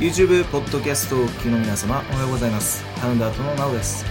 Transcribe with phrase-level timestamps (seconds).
[0.00, 2.84] YouTube ポッドキャストをお聞きの皆様おはようございます。
[3.00, 4.04] ハウンダートのナオです。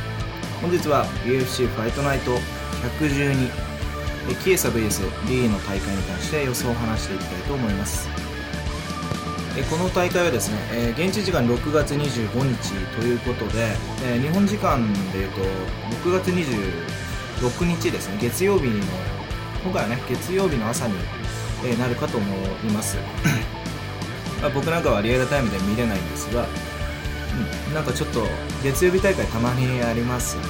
[0.61, 2.35] 本日は UFC ファイトナイト
[2.99, 3.47] 112
[4.43, 8.09] キエサ VS リーの大会に関して予想を話していきたいと思います。
[9.69, 13.73] この大会はですね、現地時間6月25日ということで、
[14.21, 15.39] 日本時間でいうと
[16.09, 18.17] 6月26日ですね。
[18.19, 18.83] 月曜日の
[19.63, 20.95] 今回はね月曜日の朝に、
[21.65, 22.97] えーなるかと思います。
[24.41, 26.45] まあ僕なんかはリアルタイムで見れないんですが、
[27.67, 28.21] うん、なんかちょっと
[28.63, 30.49] 月曜日大会たまにありますよね。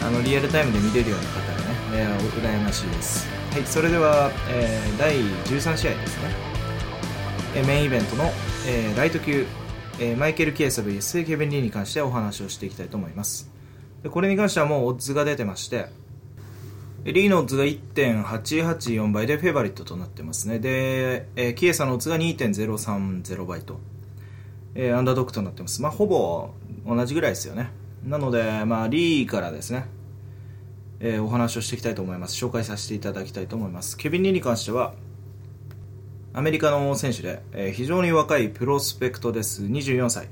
[0.02, 3.28] あのリアルタイムで見れるような方がね、えー、羨ましいです。
[3.52, 6.30] はいそれでは、えー第13試合ですね。
[7.54, 8.32] えーメインイベントの、
[8.66, 9.46] えーライト級、
[9.98, 13.50] えーマイケル・キエサ VS ケビン・リーに関してお話をしていきたいと思います。
[14.02, 15.86] でこれに関してはもうオッズが出てまして
[17.12, 20.58] リーのオッズが1.884倍でフェイバリットとなってますね。
[20.58, 23.78] で、えーキエサのオッズが2.030倍と、
[24.74, 25.80] えーアンダードックとなってます。
[25.82, 26.50] まあほぼ
[26.84, 27.70] 同じぐらいですよね。
[28.04, 29.86] なので、まあ、リーからですね、
[30.98, 32.44] えーお話をしていきたいと思います。
[32.44, 33.96] 紹介させていただきたいと思います。
[33.96, 34.92] ケビン・リーに関しては
[36.32, 39.62] アメリカの選手で、えー非常に若いプロスペクトです。
[39.62, 40.28] 24歳、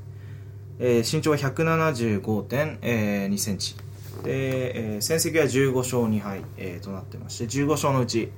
[0.81, 3.77] えー身長は175.2センチ。
[4.25, 8.31] で、えー戦績は15勝2敗、えーとなってまして15勝のうち、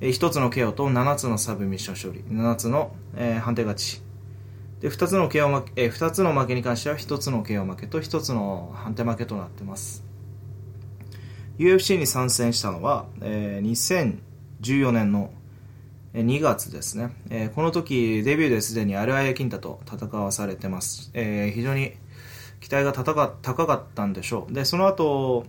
[0.00, 4.02] え1つの KO と7つのサブミッション勝利7つの、えー判定勝ち。
[4.80, 10.04] で2つの KO 負け、えー2つの負けに関しては1つの KO 負けと1つの判定負けとなってます。
[11.58, 14.20] UFC に参戦したのは、えー
[14.62, 15.30] 2014年の
[16.14, 21.92] 2月ですね、えーこの時デビューですでにアルアイア・キンタと戦わされてます、えー非常に
[22.60, 23.14] 期待が高
[23.66, 24.52] かったんでしょう。
[24.52, 25.46] でその後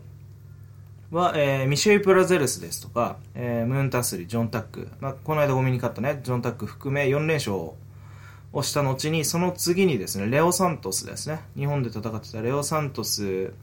[1.12, 11.42] は、えーミシェル・プラゼルスですとか、えームーン・タスリジョン・タック、まあ、この間ゴミに勝ったねジョン・タック含め4連勝をした後にその次にですねレオ・サントスですね。
[11.56, 13.54] 日本で戦ってたレオ・サントス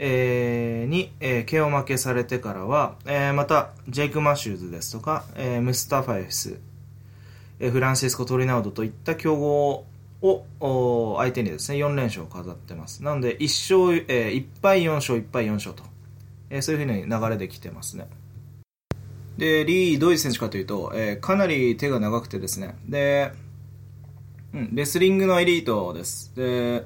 [0.00, 6.58] えーに、えー、KO 負けされてからは、えーまたジェイク・マシューズですとか、えームスタファエフス、
[7.58, 9.84] えーフランシスコ・トリナウドといった強豪
[10.20, 13.02] を相手にですね4連勝を飾ってます。
[13.04, 15.84] なので1勝、えー1敗4勝1敗4勝と、
[16.50, 18.08] えーそういうふうに流れできてますね。
[19.36, 22.76] でリーどういう選手かというと、えーかなり手が長くてですね。
[22.86, 23.32] で、
[24.52, 26.34] うん、レスリングのエリートです。
[26.34, 26.84] で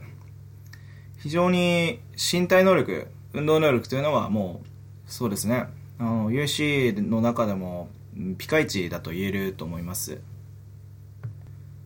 [1.18, 4.66] 非常に身体能力運動能力というのはもう
[5.10, 5.66] そうですね。
[5.98, 7.88] あの UC の中でも
[8.36, 10.20] ピカイチだと言えると思います、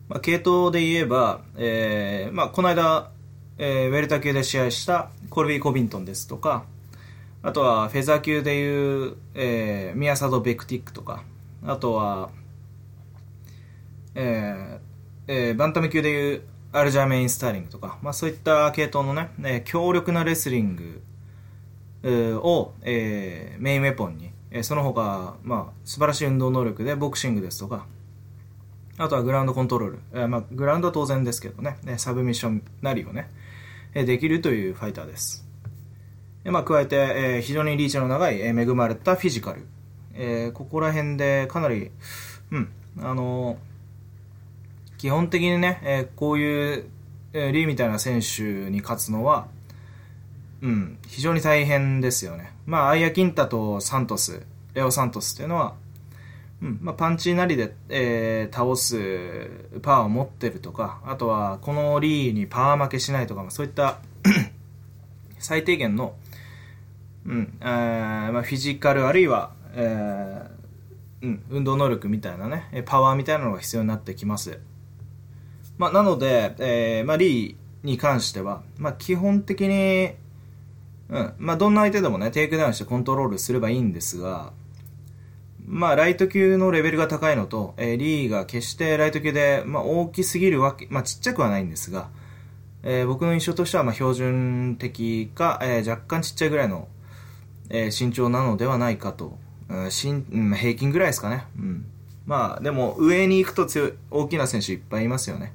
[0.09, 3.11] まあ、系統で言えば、えーまあ、この間、
[3.57, 6.65] えーウェルタ級で試合したコルビー・コビントンですとか
[7.41, 11.23] あとはフェザー級でいう、えーミアサド・ベクティックとか
[11.65, 12.29] あとは、
[14.15, 16.41] えーえーバンタム級でいう
[16.71, 27.85] アルジャーメイン・スターリングとか、まあ、そういった系統のね、えー強力なレスリングを、えーメインウェポンに、えーその他、まあ、素晴らしい運動能力でボクシングですとか
[28.99, 31.77] あとはグラウンドコントロール、えーまあ、グラウンドは当然ですけどね。
[31.97, 33.29] サブミッションなりをね、
[33.93, 35.45] えーできるというファイターです。
[36.43, 39.65] でまあ、加えて、えー非常にリーチの長い、えー恵まれたフィジカル、
[40.15, 41.91] えーここら辺でかなり、
[42.51, 42.69] うん、
[43.01, 43.57] あの
[44.97, 46.85] 基本的にね、えーこういう、
[47.33, 49.47] えーリーみたいな選手に勝つのは、
[50.61, 52.51] うん、非常に大変ですよね。
[52.65, 54.41] まあ、アイア・キンタとサントス、
[54.73, 55.75] レオ・サントスというのは、
[56.61, 63.99] うんまあ、パンチなりで、えー倒すパワーを持ってるとか、あとはこのリーにパワー負けしないとか、まあ、そういった
[65.37, 66.15] 最低限の、
[67.25, 74.59] うんえーまあ、フィジカルあるいは、えーうん、運動能力みたいなね、パワーみたいなのが必要になってきます。
[75.77, 80.11] まあ、なので、えーまあ、リーに関しては、まあ、基本的に、
[81.09, 84.53] うんまあ、どんな相手でもね、テイクダウンしてコントロールすればいいんですが、
[85.67, 92.09] まあ、ライト級のレベルが高いのと、えーリーが決してライト級で、まあ、大きすぎるわけ、まあ、ちっちゃくはないんですが、
[92.83, 96.87] えー僕の印象としては、まあ、標準的か、えー若干ちっちゃいぐらいの、
[97.69, 99.37] えー身長なのではないかと、
[99.67, 101.43] うん身うん平均ぐらいですかね。
[101.57, 101.85] うん。
[102.25, 105.53] まあ、でも、上に行くと強い、大きな選手いっぱいいますよね。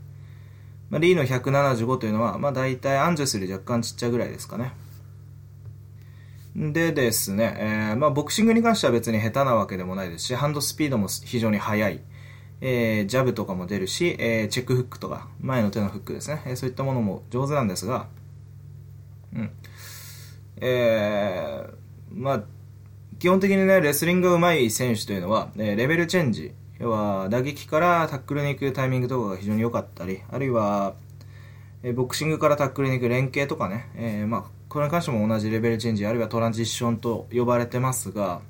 [0.91, 4.73] まあ、リーの175というのは、まあ、大体アンジェスより若干ちっちゃいぐらいですかね。
[6.55, 12.01] でですね、えーまあ、ボクシングに関しては別に下手なわけでもないですし、ハンドスピードも非常に速い。
[12.65, 18.07] えージャブとかも出るし、えーチェックフックとか、前の手のフックですね、えーそういったものも上手なんですが、
[19.35, 19.51] うん。
[20.61, 21.75] えー
[22.15, 22.45] まあ、
[23.19, 30.95] 基本的にね、レスリングが上手い選手というのは、えーレベルチェンジ、要は打撃からタックルに行くタイミングとかが非常に良かったり、あるいは、
[31.83, 38.41] えボクシングからタックルに行く連携とかね、えー、まあ、これに関しても同じレベルチェンジ、あるいはトランジッションと呼ばれてますが、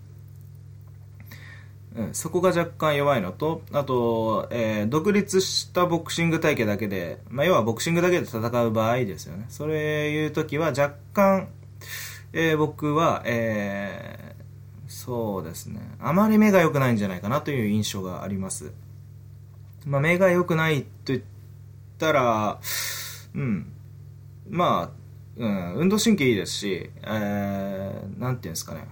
[1.96, 9.46] うん、そこが若干弱いのと、あと、えー、独立したボクシング体系だけで、まあ、要はボクシングだけで戦う場合ですよね。
[9.48, 11.48] それいう時は若干、
[12.32, 14.42] えー、僕は、えー、
[14.86, 18.70] そうですね、あまり目が良くないんじゃないかなという印象があります。
[19.84, 21.20] まあ、目が良くないと言っ
[21.98, 22.60] たら、
[23.34, 23.72] うん、
[24.48, 25.01] まあ、
[25.36, 28.86] うん、運動神経いいですし、えー、なんていうんですかね。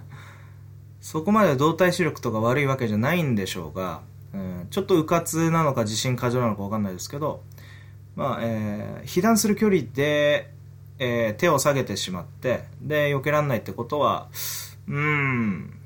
[1.00, 4.02] そこまで動体視力とか悪いわけじゃないんでしょうが、
[4.32, 7.42] うん、ちょっと迂闊なのか自信過剰なのか分かんないですけど、
[8.16, 10.50] まあえー、被弾する距離で、
[10.98, 14.28] えー、手を下げてしまってで避けられないってことは
[14.88, 15.78] うん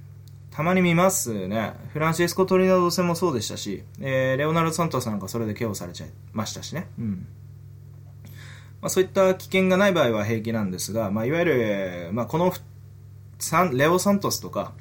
[0.58, 1.74] たまに見ますね。
[1.92, 7.26] フランシスコ・トリナド戦もそうでしたし、えー、レオナルド・サントスなんかそれで KO されちゃいましたしね、うん。
[8.80, 12.52] まあ、そういった危険がない場合は平気なんですが、まあ、いわゆる、まあ、この
[13.72, 14.72] レオ・サントスとか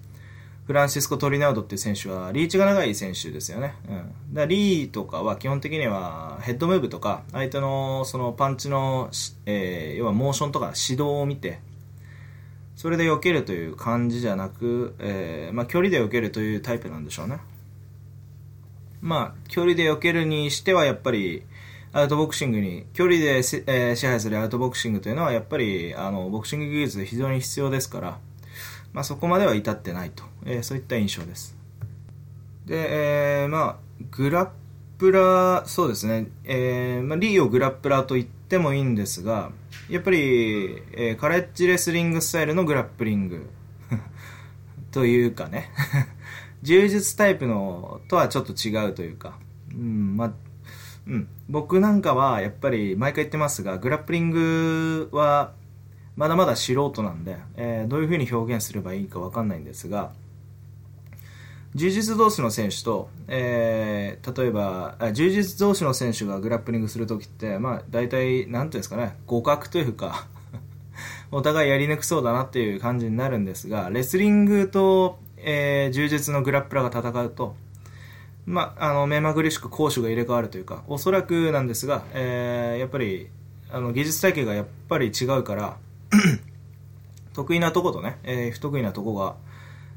[0.65, 3.75] フランシスコ・トリナウドっていう選手はリーチが長い選手ですよね。
[3.89, 9.09] うん、だリーとかは基本的にはヘッドムーブとか相手のそのパンチの、
[9.45, 11.61] えー、要はモーションとか指導を見て
[12.75, 17.39] それで避けるという感じじゃなく、えー、まあ、距離で避けるというタイプなんでしょうね。
[19.01, 21.43] まあ、距離で避けるにしてはやっぱり
[21.93, 28.19] アウトボクシングに距離で、えー、支配するアウトボクシングというのはやっぱりあのボクシング技術非常に必要ですから
[28.97, 31.55] まあ、そこまでは至ってないと、えー、そういった印象です。
[32.65, 33.75] で、えー、まあ、
[34.09, 34.49] グラッ
[34.97, 39.51] プラー、そうですね、えーまあ、リーをグラップラーと言ってもいいんですが、
[39.87, 43.47] やっぱり、え、カレッジレスリングスタイルのグラップリング
[44.91, 45.69] というかね。
[46.63, 49.37] 柔術タイプのとはちょっと違うというか、
[49.71, 50.33] うんまあ
[51.07, 55.53] うん、僕なんかはやっぱり毎回言ってますがグラップリングは
[56.17, 60.11] まだまだ素人なんで、えー、どういうふうに表現すればいいか分かんないんですが
[61.75, 70.27] 柔術同士の選手と、えー、例えば柔術同士の選手がグラップリングするときって、まあ、大体なんていうんですかね互角というか
[71.31, 77.55] お互いやりにくそうだなっていう感じになるんですがレスリングと、えー、柔術のグラップラーが戦うと
[78.47, 83.27] まあ、あの目まぐるしく攻守が入れ替わるというかおそらくなんですが、えー、やっぱり
[83.69, 85.77] あの技術体系がやっぱり違うから
[87.35, 89.35] 得意なとことね、えー、不得意なとこが、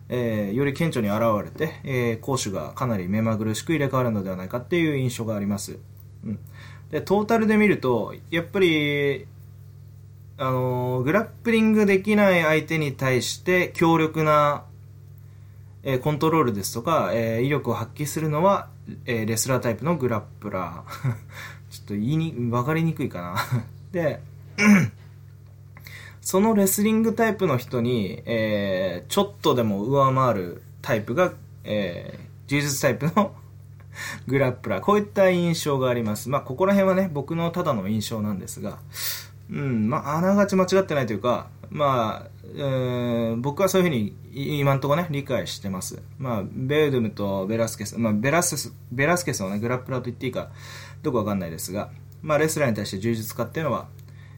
[0.09, 5.79] えー、より顕著に現れて、えー、攻守がかなり目まぐるしく入れ替わるのではないかっていう印象があります。
[6.25, 6.39] うん、
[6.91, 9.27] でトータルで見ると、やっぱり、
[10.39, 14.65] あのー、グラップリングできない相手に対して強力な、
[15.83, 18.69] え、コントロールですとか、え、威力を発揮するのは、
[19.07, 21.13] え、レスラータイプのグラップラー。
[21.71, 23.37] ちょっと言いに、分かりにくいかな
[23.93, 24.21] で、
[26.21, 31.33] そのレスリングタイプの人に、えー、ちょっとでも上回るタイプが、
[31.65, 33.35] えー、柔術タイプの
[34.29, 34.81] グラップラー。
[34.81, 36.29] こういった印象があります。
[36.29, 38.79] まあ、ここら辺はね、僕のただの印象なんですが、
[39.51, 46.03] うん、まあ、あながち間違ってないというか、まあ、えー、僕はそういうふうに今んとこね、理解してます。
[46.19, 50.51] まあ、ベルドゥムとベラスケス、まあ、ベラスベラスケスをね、グラップラーと言っていいか、
[51.03, 51.91] どこかわかんないですが、
[52.23, 53.89] まあ、レスラーに対して柔術家っていうのは、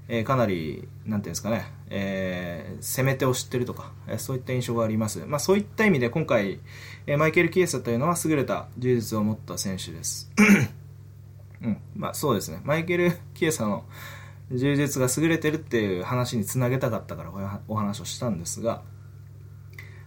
[0.09, 5.25] えー、かなり、なんていうんですかね、えー、攻め手を知ってるとか、えー、そういった印象があります。
[5.27, 6.61] まあ、そういった意味で今回、
[7.07, 10.31] えー、マイケル・キエサというのは優れた充実を持った選手です。
[11.63, 12.61] うん、まあそうですね。
[12.65, 13.85] マイケル・キエサの
[14.53, 18.83] 充実が優れてるっていう話につなげたかったからお話をしたんですが、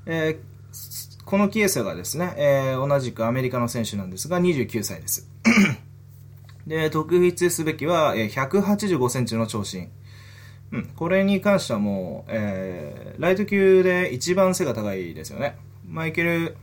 [0.06, 5.30] えー、このキエサがですね、えー、同じくアメリカの選手なんですが、29歳です。
[6.68, 9.90] で、特筆すべきは、185センチの長身。
[10.72, 15.58] うん、これに関してはもう、えー、ライト級で一番背が高いですよね。
[15.88, 16.58] マイケル、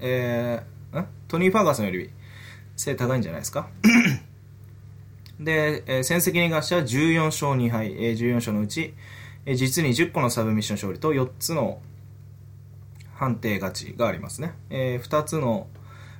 [0.00, 2.10] えー、トニー・ファーガソンより
[2.76, 3.68] 背高いんじゃないですか。
[5.40, 8.94] で、えー、戦績に関しては14勝2敗、えー、14勝のうち、
[9.46, 11.80] えー、実に10個のサブミッション勝利と4つの
[13.14, 14.54] 判定勝ちがありますね。
[14.70, 15.66] えー、2つの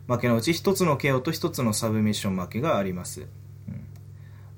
[0.07, 3.27] 負けのうち1つの KO と1つのサブミッション負けがあります。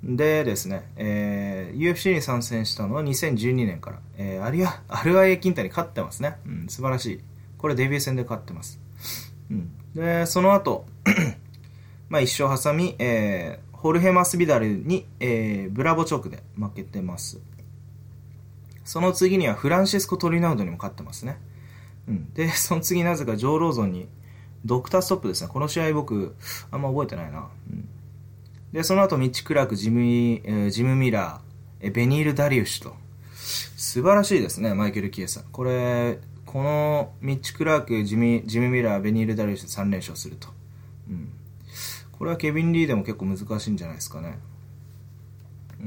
[0.02, 6.36] でですね、えー、UFC に参戦したのは2012年から、えー、アリア、アルアイエキンタに勝ってますね。
[6.46, 7.20] うん、素晴らしい。
[7.58, 8.80] これデビュー戦で勝ってます。
[9.50, 10.86] うん、で、その後、
[12.08, 17.40] まあ一生挟み、えー、ホルヘマスビダルに、えー、ブラボチョークで負けてます。
[18.84, 21.38] その次にはフランシスコ・トリナウドにも勝ってますね。
[22.06, 24.06] うん、で、 その次なぜかジョー・ローゾンに
[24.66, 25.48] ドクターストップですね。
[25.48, 26.36] この試合僕、
[26.70, 27.48] あんま覚えてないな。
[27.70, 27.88] うん、
[28.74, 32.94] で、その後、ミッチ・クラーク、ジム、えー、ジム・ミラー、えベニール・ダリウシと。
[33.34, 35.42] 素晴らしいですね、マイケル・キエサ。
[35.52, 40.48] これ、このミッチ・クラーク、ジミ、ジム・ミラー、ベニール・ダリウシで3連勝すると。
[41.08, 41.32] うん。
[42.20, 44.38] これはケビン・リーでも結構難しいんじゃないですかね。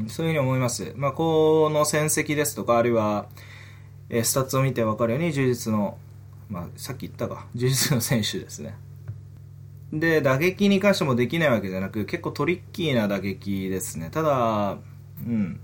[0.07, 0.91] そういうふうに思います。
[0.97, 3.27] まあ、この戦績ですとか、あるいは、
[4.09, 5.97] えスタッツを見て分かるように、充実の
[6.53, 8.75] まあ、さっき言ったか、充実の選手ですね。
[9.91, 14.09] で、打撃に関してもできないわけじゃなく、結構トリッキーな打撃ですね。
[14.11, 14.77] ただ、
[15.25, 15.59] うん。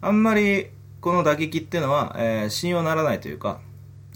[0.00, 0.68] あんまり、
[1.00, 3.60] この打撃っていうのは、えー、信用ならないというか、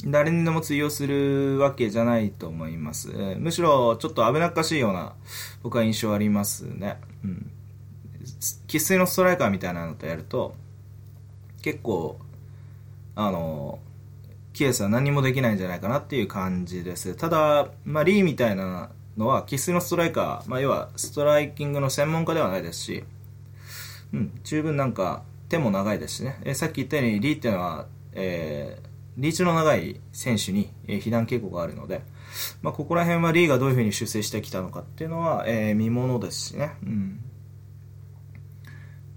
[0.05, 3.09] 誰にでも通用するわけじゃないと思います。
[3.39, 5.15] むしろ、ちょっと危なっかしいような、
[5.63, 6.99] 僕は印象ありますね。
[7.25, 7.51] うん。
[8.69, 10.55] 生粋のストライカーみたいなのとやると、
[11.63, 12.19] 結構、
[13.17, 13.81] あの
[14.53, 17.15] キエスは何もできないんじゃないかなっていう感じです。
[17.15, 23.05] ただ、まあ、リーみたいなのは、生粋のストライカー、まあ、要はストライキングの専門家ではないですし、
[24.13, 26.41] うん、十分なんか手も長いですしね。
[26.45, 28.88] えさっき言ったように、リーっていうのは、えー、
[29.19, 32.03] リーチの長い選手に、えー、被弾傾向があるので、
[32.63, 36.73] まあ、ここら辺はリーがどういうふうに修正してきたのかっていうのは、えー、見ものですしね。
[36.83, 37.21] うん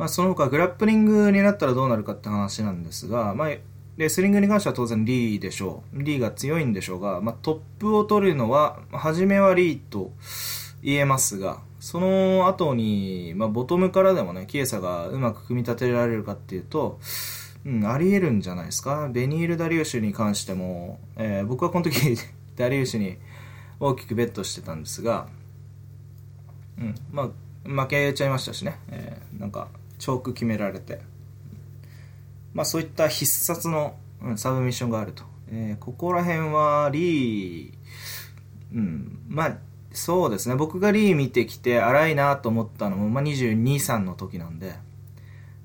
[0.01, 3.49] まあ、その他グラップリングになったらどうなるかって話なんですが、まあ、
[3.97, 6.01] レスリングに関しては当然リーでしょう。
[6.01, 10.11] リーが強いんでしょうが、まあ、トップを取るのは、初めはリーと
[10.81, 16.99] 言えますが、その後に、まあ、ボトムからでもね、キエサがうまく組み立てられるかっていうと、
[17.65, 19.09] うん、あり得るんじゃないですか？
[19.11, 22.17] ベニール・ダリウシュに関しても、えー、僕はこの時
[22.57, 23.17] ダリウシュに
[23.79, 25.27] 大きくベットしてたんですが、
[26.77, 29.67] うん、まあ、負けちゃいましたしね、えー、なんか、
[29.99, 31.01] チョーク決められて。
[32.53, 35.23] まあ、そういった必殺の、うん、サブミッションがあると。
[35.49, 37.73] えー、ここら辺はリー、
[38.73, 39.57] うん、まあ、
[39.93, 40.55] そうですね。
[40.55, 44.73] 僕がリー見てきて荒いなと思ったのも、まあ、22、3の時なんで、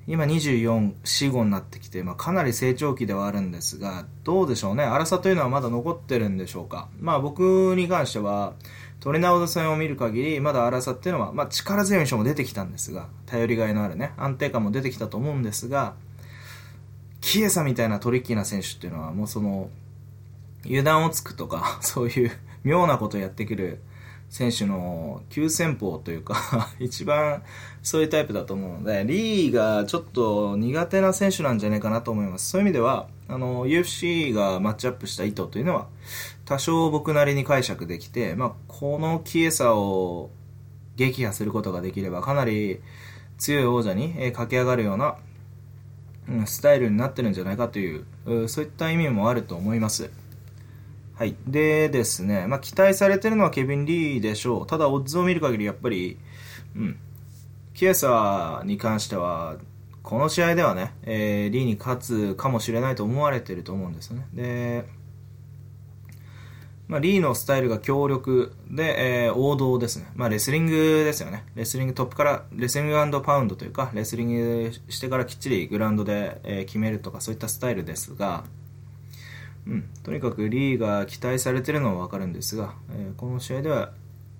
[0.08, 4.84] 今24、4、5になってきて、まあ、かなり成長期ではあるんですが、どうでしょうね。
[4.84, 6.88] 荒さというのはまだ残ってるんでしょうか。
[7.00, 8.54] まあ僕に関しては、
[9.00, 15.94] トレナウド戦を見る限り、まだ荒さっていうのは、まあ力強い印象も出てきたんですが、頼りがいのあるね、安定感も出てきたと思うんですが、
[17.26, 19.68] キエサみたいなトリッキーな選手っていうのはもうその
[20.64, 22.30] 油断をつくとか そういう
[22.62, 23.80] 妙なことをやってくる
[24.36, 27.42] 選手の急先鋒というか 一番
[27.82, 35.86] そういうタイプだと思うのでリーがちょっと苦手な選手なんじゃないかなと思いますそういう意味ではあの UFC がマッチアップした意図というのは
[36.44, 40.28] 多少僕なりに解釈できて、まあ、このキエサを
[40.96, 42.80] 撃破することができればかなり
[43.38, 45.16] 強い王者に駆け上がるような
[46.44, 50.10] スタイルになってるんじゃないかという、そういった意味もあると思います。
[51.16, 51.34] はい。
[51.46, 54.66] でですね、まあ、期待されてるのはケビン・リーでしょう。
[54.66, 56.18] ただ、オッズを見る限り、やっぱり、
[56.76, 56.98] うん、
[57.72, 59.56] キエサに関しては、
[60.02, 64.26] この試合ではね、えー、リーに勝つかもしれないと思われてると思うんですよね。
[64.34, 64.84] で、
[66.86, 70.12] まあ、リーのスタイルが強力で、えー、王道ですね。
[70.16, 71.44] まあ、レスリングですよね。
[71.54, 78.44] レスリングトップから、レスリングパウンドというか、レスリングしてからきっちりグラウンドで、えー、決めるとか、そういったスタイルですが、
[79.66, 83.92] うん、とにかくリーが期待されてるのはわかるんですが、えー、この試合では、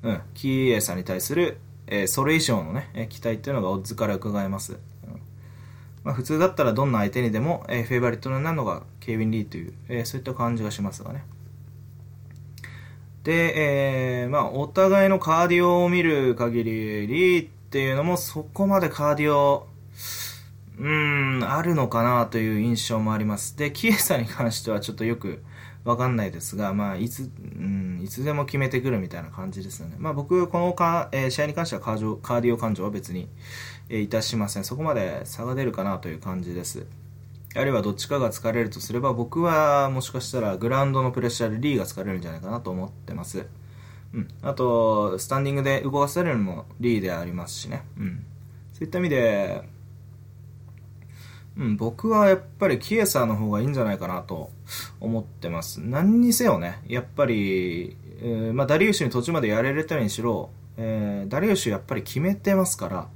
[0.02, 4.74] うん、キーエーさんに対する、えー、それ以上のね、え期待っていうのがオッズから伺えます。
[4.74, 4.78] うん
[6.04, 11.24] まあ、普通だったらどんな相手にでも、えー、フェイバリットになるのがケイビン・リーという、えそういった感じがしますがね。
[13.24, 19.66] で、えー、まあ、お互いのカーディオを見る限り、リーっていうのもそこまでカーディオ、
[20.78, 23.56] うん、あるのかなという印象もあります。
[23.56, 25.42] で、キエサに関してはちょっとよく
[25.84, 29.96] わかんないですが、まあ、いつ、うん、いつでも決めてくるみたいな感じですよね。
[29.98, 33.28] まあ、僕、このか、えー、試合に関してはカーカーディオ感情は別に、
[33.88, 34.64] えー、いたしません。
[34.64, 36.86] そこまで差が出るかなという感じです。
[37.54, 43.46] あるいはどっちかが疲れるとすれば僕はもしかしたらグラウンドのプレッシャーでリーが疲れるんじゃないかなと思ってます。
[44.12, 44.28] うん。
[44.42, 47.84] あと、スタンディングで動かされるのもリーでありますしね。
[47.98, 48.26] うん。
[48.74, 49.62] そういった意味で、
[51.58, 54.50] うん、僕はやっぱりキエサーの方がいいんじゃないかなと
[55.00, 55.80] 思ってます。
[55.80, 63.08] 何にせよね、やっぱり、えー、まあ、ダリウシュに途中までやれれたにしろ、えー、ダリウシュやっぱり決めてますから、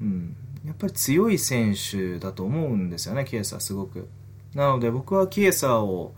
[0.00, 0.36] うん。
[0.66, 4.08] やっぱり強い選手だと思うんですよね、キエサすごく。
[4.54, 6.14] なので僕はキエサを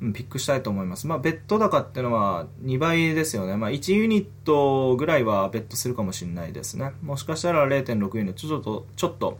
[0.00, 1.06] ピックしたいと思います。
[1.06, 3.56] まあ、ベッド高ってのは2倍ですよね。
[3.56, 6.92] まあ、1ユニットぐらいはベットするかもしれないですね。
[7.02, 9.38] もしかしたら0.6ユニット、ちょっと、ちょっと、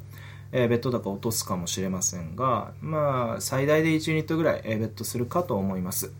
[0.52, 6.12] えー、ベッド高落とすかもしれませんが、まあ、最大で1ユニットぐらい、えー、ベットするかと思います。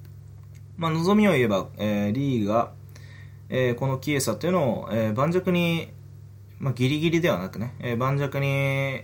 [0.76, 2.72] まあ、望みを言えば、えー、リーが、
[3.48, 5.88] えー、このキエサというのを、えー、盤石に、
[6.58, 8.46] まあ、ギリギリではなくね、えー、盤石に、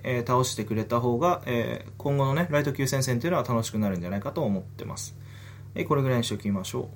[0.05, 5.17] えー、倒してくれた方が、えー、今後のね、ライト級戦線というのは楽しくなるんじゃないかと思ってます。
[5.75, 6.91] えー、これぐらいにしておきましょ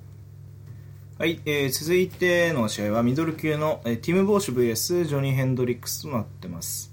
[1.19, 1.21] う。
[1.21, 6.92] はい、えー、続いての試合はミドル級の、えー、ティム・ボーシュ VS ジョニー・ヘンドリックスとなってます。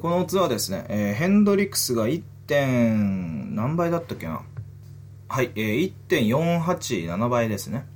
[0.00, 2.22] このツアーですね、えー、ヘンドリックスが 1.
[2.44, 4.42] 点何倍だったっけな？
[5.28, 7.86] はい、えー、1.487倍ですね。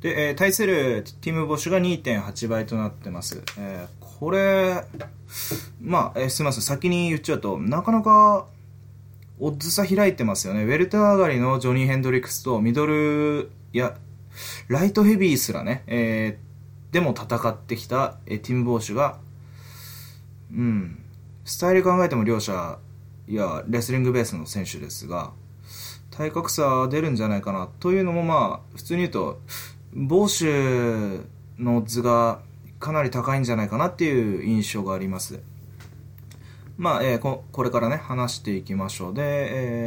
[0.00, 3.42] で、えー、対するティム・ボッシュが2.8倍となってます。
[3.56, 4.84] えー、これ、
[5.80, 8.46] まあ、えー、すみません、先に言っちゃうと、なかなか、
[9.38, 10.64] オッズ差開いてますよね。
[10.64, 13.96] ウェルター上がりのジョニー・ヘンドリックスとミドル、いや、
[14.68, 19.20] ライトヘビーすらね、えー、でも戦ってきた、えー、ティム・ボーシュが、
[20.54, 20.98] うん、
[21.44, 22.78] スタイル考えても両者、
[23.26, 25.32] いや、レスリングベースの選手ですが、
[26.10, 27.68] 体格差出るんじゃないかな。
[27.80, 29.40] というのもまあ、普通に言うと、
[29.94, 31.24] ボーシュ
[31.58, 32.40] の図が
[32.78, 35.40] かなり高いんじゃないかなっていう印象があります。
[36.76, 39.14] まあ、えー、ここれからね、話していきましょう。
[39.14, 39.22] で、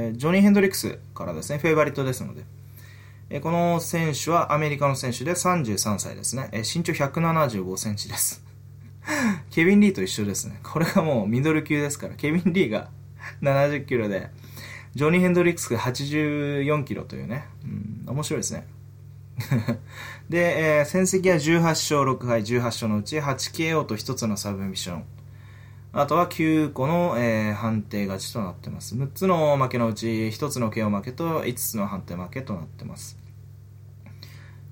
[0.07, 2.43] えー、ジョニー・ヘンドリックスからですね、フェイバリットですので、
[3.29, 6.49] えこの選手はアメリカの選手で33歳ですね。
[6.53, 8.46] え身長175センチです。
[9.51, 10.59] ケビン・リーと一緒ですね。
[10.63, 12.89] これがもうミドル級ですから、ケビン・リーが
[13.41, 14.29] 70キロで、
[14.95, 18.67] ジョニー・ヘンドリックスが84キロというね、うん、面白いですね。
[20.29, 25.03] で、えー、戦績は18勝6敗、18勝のうち 8KO と1つのサブミッション。
[25.93, 28.95] あとは9個の、えー、判定勝ちとなってます。
[28.95, 33.17] 6つの負けのうち1つの KO 負けと5つの判定負けとなってます。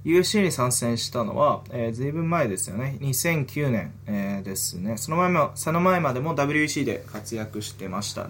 [0.06, 2.98] UFC に参戦したのは、えー、ずいぶん前ですよね。
[3.02, 4.98] 2009年、えー、ですね。
[4.98, 8.30] その前も、その前までも WEC で活躍してました。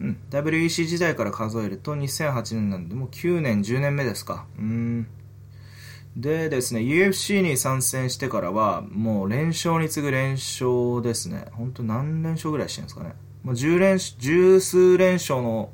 [0.00, 0.18] うん。
[0.30, 4.46] WEC 時代から数えると2008年なんで、もう9年、10年目ですか。
[4.58, 5.06] うん。
[6.16, 11.46] でですね、UFC に参戦してからは、もう連勝に次ぐ連勝ですね。
[11.52, 13.14] 本当何連勝ぐらいしてるんですかね。
[13.44, 15.70] もう10連、十数連勝の、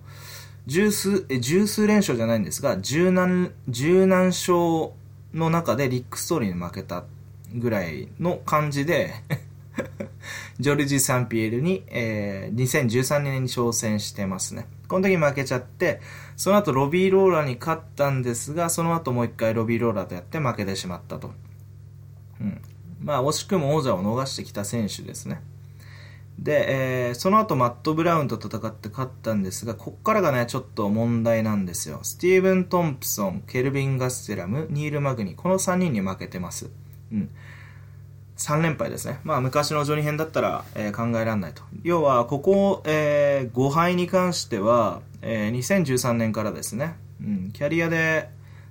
[0.66, 4.90] 十数、え、十数連勝じゃないんですが、十何、十何勝
[5.34, 7.04] の中でリックストーリーに負けた
[7.54, 9.14] ぐらいの感じで
[10.58, 14.66] ジョルジー・サンピエールに、えー、2013年に挑戦してますね。
[14.88, 16.00] この時負けちゃって、
[16.36, 21.32] その後ロビーローラーに勝ったんですが、その後もう一回ロビーローラーとやって負けてしまったと。
[22.40, 22.60] うん。
[23.00, 25.40] まあ、惜しくも王者を逃してきた選手ですね。
[26.40, 32.00] で、えー、その後マット・ブラウンと戦って勝ったんですが、こっからがね、ちょっと問題なんですよ。
[32.02, 36.70] スティーブン・トンプソン、ケルビン・ガッセラム、ニール・マグニ、この3人に負けてます。
[37.12, 37.28] うん。
[38.38, 39.20] 3連敗ですね。
[39.22, 41.62] まあ昔のジョニー編だったら、えー、考えられないと。
[41.82, 48.30] 要は、ここ、えー、5敗に関しては、えー、2013年からですね、うん、キャリアで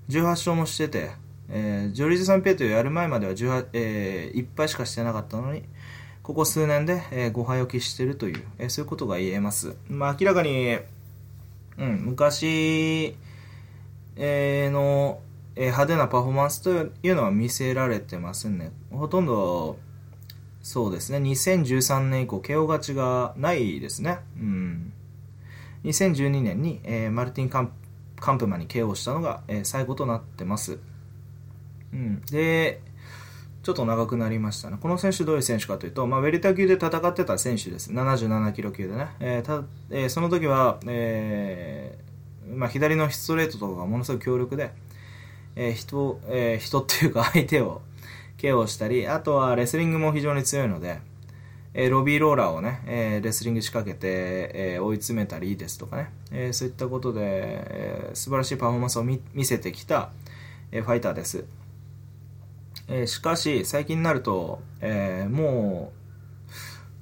[0.09, 1.11] 18勝もしてて、
[1.49, 5.63] えー、ジョリーズ・サンペイトをやる前までは18、えー、1敗しかしてなかったのに、
[6.29, 9.75] ここ数年で、えー、5敗を喫しているという、えー、そういうことが言えます。
[9.89, 10.77] まあ明らかに、
[11.75, 13.15] うん、昔、
[14.15, 15.21] えー、の、
[15.55, 18.71] えー、派手なパフォーマンスというのは見せられてませんね。
[18.91, 19.79] ほとんど、
[20.61, 24.19] そうですね、2013年以降、KO 勝ちがないですね。
[24.37, 24.93] うん。
[25.85, 27.71] 2012年に、えー、マルティンカン・
[28.19, 30.77] カンプマンに KO したのが、えー、最後となってます。
[31.91, 32.21] うん。
[32.29, 32.83] で、
[33.69, 34.79] ちょっと長くなりましたね。
[34.81, 37.91] この選手どういう選手かというと、まあ、ウェルター級で戦ってた選手です。
[37.91, 39.09] 77キロ級でね。
[39.19, 44.71] えーたえー、その時は、えーまあ、左のストレートとかがものすごい強力で、
[45.55, 47.83] えー、人、え、人っていうか相手を
[48.39, 50.99] KO したり、あとはレスリングも非常に強いので、
[51.75, 60.09] えー、ロビーローラーをね、え、レスリング仕掛けて、え、追い詰めたりですとかね、えそういったことで、え素晴らしいパフォーマンスを見せてきた、
[60.71, 61.45] えファイターです。
[62.89, 65.93] えしかし、最近になると、えも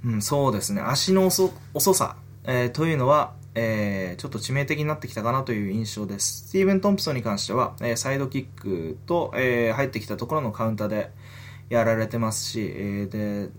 [0.04, 6.47] う、うん、そうですね、足の遅さ、えというのは、えー、ちょっと致命的になってきたかなという印象です。
[6.50, 11.10] スティーブン・トンプソンに関しては、えー、サイドキックと、えー、入ってきたところのカウンターで
[11.69, 13.50] やられてますし、えで、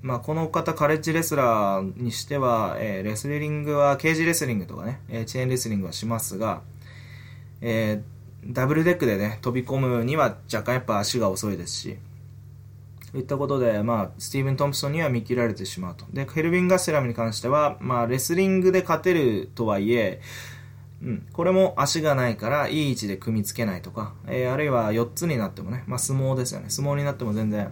[0.00, 6.62] まあ、この方、カレッジレスラーにしては、えレスリングは、ケージレスリングとかね、えチェーンレスリングはしますが、
[7.60, 8.00] え
[8.44, 11.98] ダブルデックでね、飛び込むには若干やっぱ足が遅いですし、
[13.12, 16.06] といったことで、まあ、スティーブン・トンプソンには見切られてしまうと。
[16.12, 20.20] で、ケルビン・ガッセラムに関しては、まあ、レスリングで勝てるとはいえ、
[21.02, 26.66] うん、これも足がないからいい位置で組み付けないとか、えー、あるいは4つになってもね、まあ、相撲ですよね。
[26.70, 27.70] 相撲になっても全然、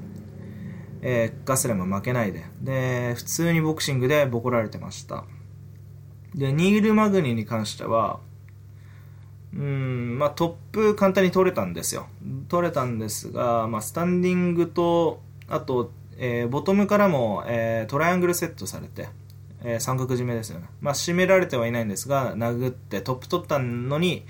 [1.00, 5.24] えー、ガスレも負けないで、で、普通にボクシングでボコられてました。
[6.34, 8.20] で、ニール・マグニに関しては、
[9.54, 12.06] うん、まあトップ簡単に取れたんですよ。
[12.48, 19.08] 取れたんですが、まあスタンディングと、あと、えー、ボトムからも、えー、トライアングルセットされて、
[19.64, 20.66] えー、三角締めですよね。
[20.80, 24.24] まあ締められてはいないんですが、殴ってトップ取ったのに、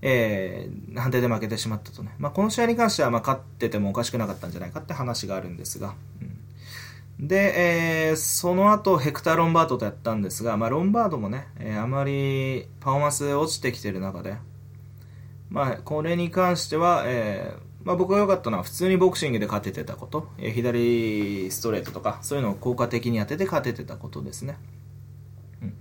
[0.00, 2.14] えー、判定で負けてしまったとね。
[2.18, 5.94] まあこの試合に関しては、まあ勝っててもおかしくなかったんじゃないかって話があるんですが、
[7.18, 14.36] うん、で、えー、その後ヘクター・ロンバードとやったんですが、まあロンバードもね、えー、あまりパフォーマンス落ちてきてる中で、
[15.50, 24.58] まあ、これに関しては、えー、まあ、僕が良かったのは普通にボクシングで勝ててたこと、えー、左ストレートとかそういうのを効果的に当てて勝ててたことですね、
[25.62, 25.74] うん、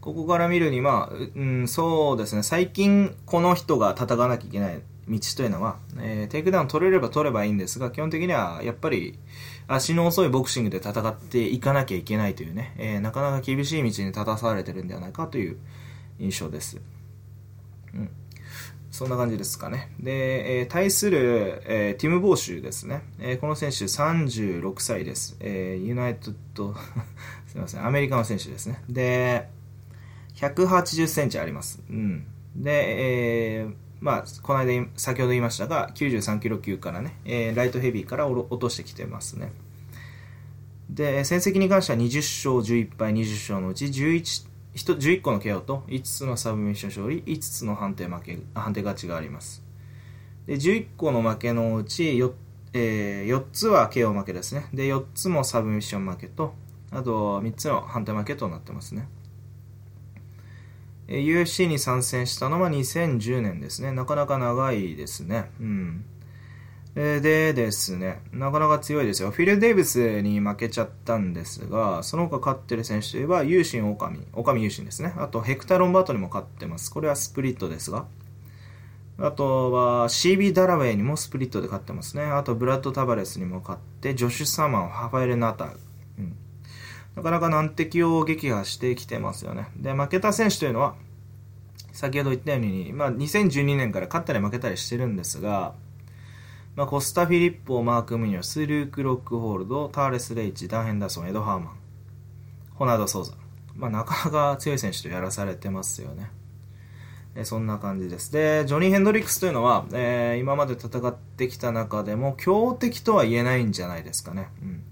[0.00, 2.42] ここから見るにまあ、うん、そうですね。
[2.42, 9.18] 最近この人が戦わなきゃいけない道というのは、えー、テイクダウン取れれば取ればいいんですが基本的にはやっぱり
[9.66, 15.56] 足の遅いボクシングで戦っていかなきゃいけないというね、えー、なかなか厳しい道に立たされてるんではないかという
[16.18, 16.78] 印象です、
[17.94, 18.10] うん。
[18.98, 19.92] そんな感じですかね。
[20.00, 23.04] で、えー、対する、えー、ティム・ボーシュですね。
[23.20, 25.36] えー、この選手36歳です。
[25.38, 26.74] えー、ユナイテッド
[27.46, 28.82] すみません、アメリカの選手ですね。
[28.88, 29.48] で、
[30.34, 31.80] 180センチあります。
[31.88, 32.26] うん。
[32.56, 39.52] で、えー、まあ、この間、先ほど言いましたが、93キロ級からね、えー、ライトヘビーから落としてきてますね。
[40.90, 44.48] で、戦績に関しては20勝11敗20勝のうち11
[44.84, 49.62] 11個の KO と5つのサブミッション勝利5つの判定負け判定勝ちがあります。
[50.46, 52.32] で11個の負けのうち 4,、
[52.72, 54.66] えー、4つは KO 負けですね。
[54.72, 56.54] で4つもサブミッション負けと
[56.90, 59.08] あと3つの判定負けとなってますね。
[61.08, 63.92] UFC に参戦したのは2010年ですね。
[63.92, 65.50] なかなか長いですね。
[65.58, 66.04] うん。
[66.98, 69.30] でですね、なかなか強いですよ。
[69.30, 75.14] フィル・デイビスに負けちゃったんですが、その他勝ってる選手といえば、ユーシン・オカミ、オカミ・ユーシンですね。
[75.16, 76.90] あと、ヘクタ・ロンバートにも勝ってます。
[76.90, 78.06] これはスプリットですが。
[79.20, 82.24] あとは、CB・ ダラウェイにもスプリットで勝ってますね。
[82.24, 85.66] あと、ブラッド・タバレスにも勝って、ジョシュ・サーマン、ハファエル・ナタ
[86.18, 86.36] うん。
[87.14, 89.68] なかなか難敵を撃破してきてますよね。
[89.76, 90.96] で、負けた選手というのは、
[91.92, 95.74] 先ほど言ったように、まあ、2012年から勝ったり負けたりしてるんですが、
[96.78, 101.76] まあ、コスタ・フィリッポ、マーク・ムニョス、ルーク・ロックホールド、ターレス・レイチ、ダン・ヘンダーソン、エド・ハーマン、
[102.76, 103.32] ホナード・ソーザ。
[103.74, 106.30] まあ、なかなか強い選手とやらされてますよね。
[107.34, 108.30] えそんな感じです。
[108.30, 114.46] で、ジョニー・ヘンドリックスというのは、えー、今まで戦ってきた中でも強敵とは言えないんじゃないですかね。
[114.62, 114.84] うん。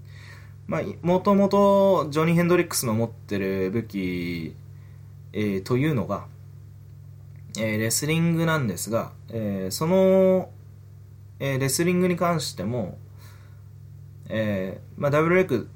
[0.67, 4.55] まあ、もともとジョニー・ヘンドリックスの持ってる武器、
[5.31, 6.25] えー、というのが、
[7.57, 10.49] えー、レスリングなんですが、えー、その
[11.39, 12.97] えー、レスリングに関しても、
[14.29, 15.69] えー、まあ、ダブルレッグ、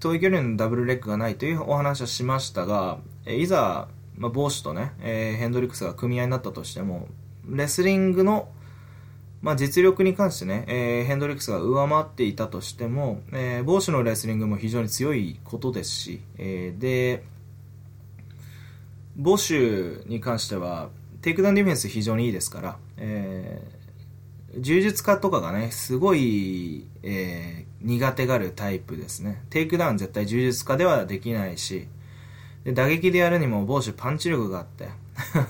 [0.00, 7.08] 遠い距離のダブルレッグがないというお話はしましたが、え、いざ、まあ、帽子とね、え、ヘンドリックスが組み合いになったとしても、
[7.48, 8.48] レスリングの、
[9.42, 17.24] まあ、実力に関してね、えー、ヘンドリックスが上回っていたとしても、えー、帽子のレスリングも非常に強いことですし、えー、で、
[19.16, 20.90] ボシュに関しては、
[21.22, 23.77] テイクダウンディフェンス非常にいいですから、えー、
[24.56, 29.42] 柔術家とかがね、すごい、えー、苦手がるタイプですね。
[29.50, 31.86] テイクダウン絶対柔術家ではできないし、
[32.64, 34.88] で打撃でやるにもボシュパンチ力があって、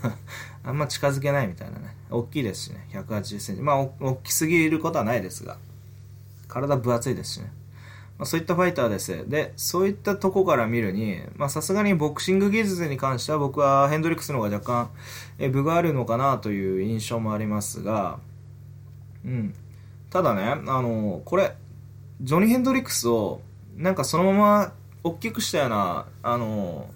[0.64, 1.96] あんま近づけないみたいなね。
[2.10, 3.62] 大きいですしね、180センチ。
[3.62, 5.58] まあ、大きすぎることはないですが、
[6.48, 7.52] 体分厚いですしね。
[8.18, 9.28] まあ、そういったファイターです。
[9.28, 14.90] で、そういったとこから見るに、まあさすがにボクシング技術に関しては僕はヘンドリックスの方が若干、
[15.38, 18.18] え、分があるのかなという印象もありますが、
[19.24, 19.54] うん。
[20.10, 21.54] ただね、あの、これ、
[22.20, 23.40] ジョニー・ヘンドリックスを、
[23.76, 24.72] なんかそのまま
[25.04, 26.90] 大きくしたような、あの、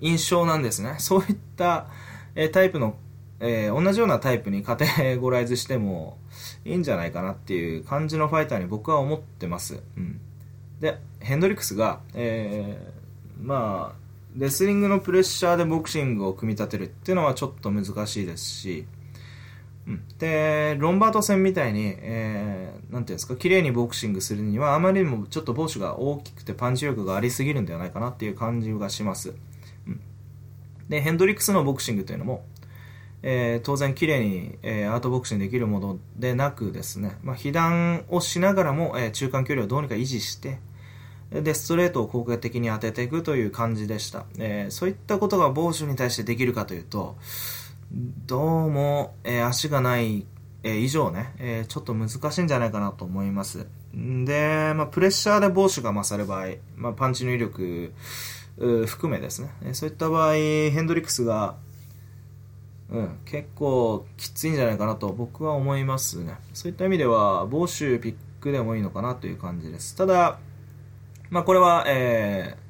[0.00, 0.96] 印象なんですね。
[0.98, 1.86] そういった、
[2.34, 2.96] えー、タイプの、
[3.40, 6.18] えー、同じようなタイプにカテゴライズしても
[6.64, 9.82] いいんじゃないかなっていう感じのファイターに僕は思ってます。
[9.96, 10.20] うん。
[10.80, 18.86] で、ヘンドリックスが、えー、まあ、レスリングのプレッシャーでボクシングを組み立てるっていうのはちょっと難しいですし、
[20.18, 29.34] で、ロンバート戦みたいに、えー、なんていうんですか、綺麗にボクシングするには、あまりにもちょっと帽子が大きくてパンチ力がありすぎるんではないかなっていう感じがします。
[29.86, 30.00] うん、
[30.88, 32.44] で、ヘンドリックスのボクシングというのも、
[33.22, 40.58] えー、当然綺麗に、えー、アートボクシングできるものでなくですね、まあ、被弾をしながらも、えー、中間距離をどうにか維持して、
[41.30, 44.24] で、ストレートを効果的に当てていくという感じでした。
[44.38, 47.16] えー、そういったことが帽子に対してできるかというと、
[47.90, 50.26] どうも、えー、足がない、
[50.62, 53.66] えー、以上ね、えー、ちょっと難しいんじゃないかなと思います。
[53.94, 57.94] で、まあ、プレッシャーで防守が勝る場合、まあ、パンチの威力
[58.58, 59.50] 含めですね。
[59.64, 61.56] えそういった場合、ヘンドリックスが、
[62.90, 66.36] うん、結構きついんじゃないかなと僕は思いますね。
[66.52, 69.96] そういった意味では、防守ピックでもいいのかなという感じです。
[69.96, 70.38] ただ、
[71.30, 72.67] まあ、これは、えー、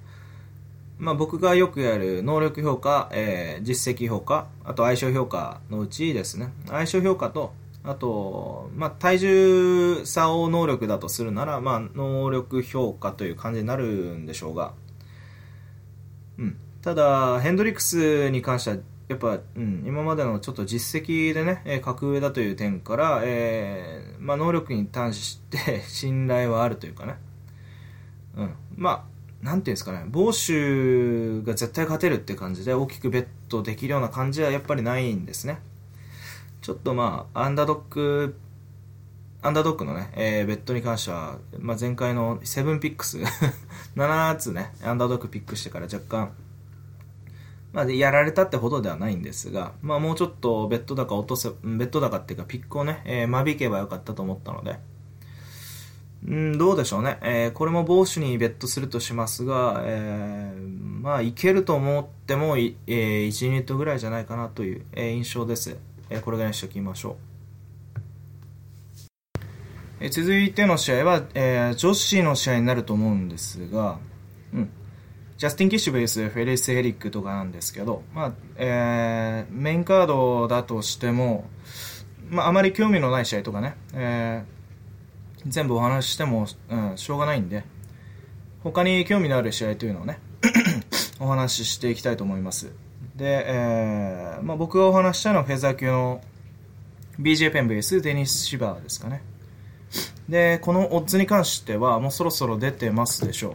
[0.99, 7.53] まあ、僕がよくやる能力評価、えー、実績評価、あと相性評価のうちですね、相性評価と、
[7.85, 13.87] あと、まあ、体重差を能力だとするなら、まあ、能力評価という感じになる
[14.19, 14.75] んでしょうが、
[16.39, 16.57] うん。
[16.83, 18.77] ただ、ヘンドリックスに関しては、
[19.09, 27.17] やっぱ、うん、今までのちょっと実績でね、えー、格上だという点から、えー、まあ、能力に対して 信頼はあるというかね、
[28.37, 28.55] うん。
[28.77, 35.61] まあ、なんていうんですかね、防守が絶対勝てるって感じで大きくベットできるような感じはやっぱりないんですね。
[36.61, 38.35] ちょっとまあ、アンダードック、
[39.41, 43.19] アンダードックのね、えー、ベッドに関しては、まあ、前回のセブンピックス
[43.95, 46.33] 7つね、アンダードックピックしてから若干、
[47.73, 54.81] まあ、やられたってほどではないんですが、まあ、もうちょっとベッド高落とせ、ベッド高っていうかピックをね、えー、間引けばよかったと思ったので、
[56.27, 57.19] うん、どうでしょうね。
[57.23, 65.77] えー、これも帽子にベットするとしますが、えー、まあ、いけると思っても、えー、1ユニットぐらいじゃないかなという、えー、印象です。
[66.11, 67.29] えー、これぐらいにしておきましょう。
[70.01, 73.99] えー、続いての試合は、えー、女子の試合になると思うんですが、
[74.53, 74.71] うん。
[75.37, 81.49] ジャスティン・キッシュベース、フェリス・エリックとかなんですけど、まあ、えー、メインカードだとしても、
[82.29, 84.58] まあ、あまり興味のない試合とかね、えー、
[85.47, 87.65] 全部お話ししても、うん、しょうがないんで、
[88.63, 90.19] 他に興味のある試合というのをね、
[91.21, 92.73] お話ししていきたいと思います。
[93.17, 96.21] で、えー、まあ、僕がお話したのはフェザー級の
[97.21, 99.23] BJ ペンベース、デニス・シバーですかね。
[100.29, 103.53] で、このオッズに関してはもうそろそろ出てますでしょう。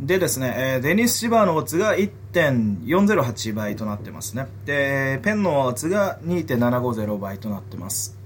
[0.00, 4.46] でですね、えー、デニス・シバーのオッズが1.408倍となってますね。
[4.64, 8.19] で、ペンのオッズが2.750倍となってます。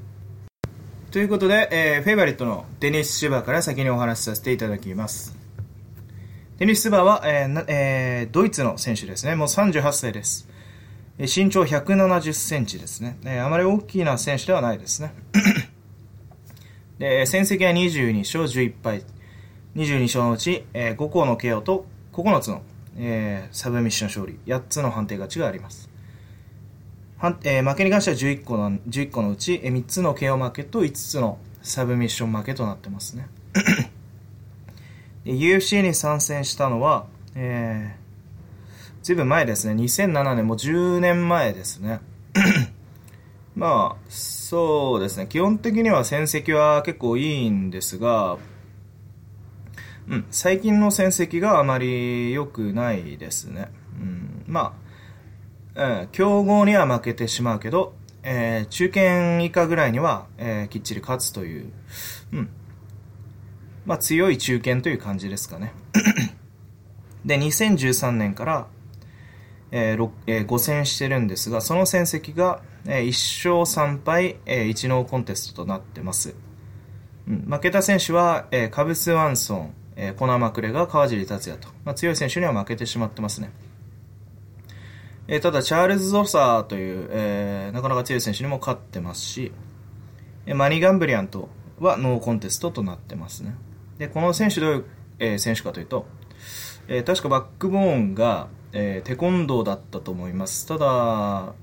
[1.15, 5.37] ということで、えー、フェイバリットのデニス・シュバーから先にお話しさせていただきます。
[6.59, 9.37] デニス・シュバーは、えーえー、ドイツの選手ですね。
[9.37, 10.49] もう38歳です。
[11.21, 13.17] 身長170センチですね。
[13.25, 15.15] えー、あまり大きな選手ではないですね。
[16.99, 19.05] で、戦績は22勝11敗。
[19.77, 22.63] 22勝のうち、えー、5個の KO と9つの、
[22.97, 25.94] えー、サブミッション勝利、8つの判定勝ちがあります。
[27.45, 33.29] えー、負けに関しては11個の ,11 個のうち、えー、3つの KO 負けと5つのサブミッション負けとなってますね。
[35.25, 39.75] UFC に参戦したのは、えー、ずいぶん前ですね。
[39.83, 42.01] 2007年もう10年前ですね。
[43.57, 45.27] まあそうですね。
[45.27, 48.37] 基本的には戦績は結構いいんですが
[50.09, 53.69] うん、最近の戦績があまり良くないですね。
[53.99, 54.73] うん、まあ、
[55.77, 61.73] うん、強豪には負けてしまうけど、えー、中堅以下ぐらいには、えー、きっちり勝つという、
[62.33, 62.49] うん。
[63.85, 65.73] まあ強い中堅という感じですかね。
[67.25, 68.67] で、2013年から、
[69.71, 76.35] えーえー、5戦してるんですが、その戦績が、えー、1勝3敗、えー、1ノーコンテストとなってます。
[77.27, 83.51] うん、負けた選手は、えー、カブス・ワンソン、えー、コナー・マクレガー、川尻達也と、まあ、強い選手には負けてしまってますね。
[85.27, 89.53] えー、ただ、チャールズ・ゾサーという、えー、なかなか強い選手にも勝ってますし、
[90.47, 93.55] えマニー・ガンブリアントはノーコンテストとなってますね。
[93.99, 94.85] で、この選手どういう、
[95.19, 96.07] えー、選手かというと、
[96.89, 100.67] えー、確かバックボーンが、えー、テコンドーだったと思います。
[100.67, 101.55] ただ、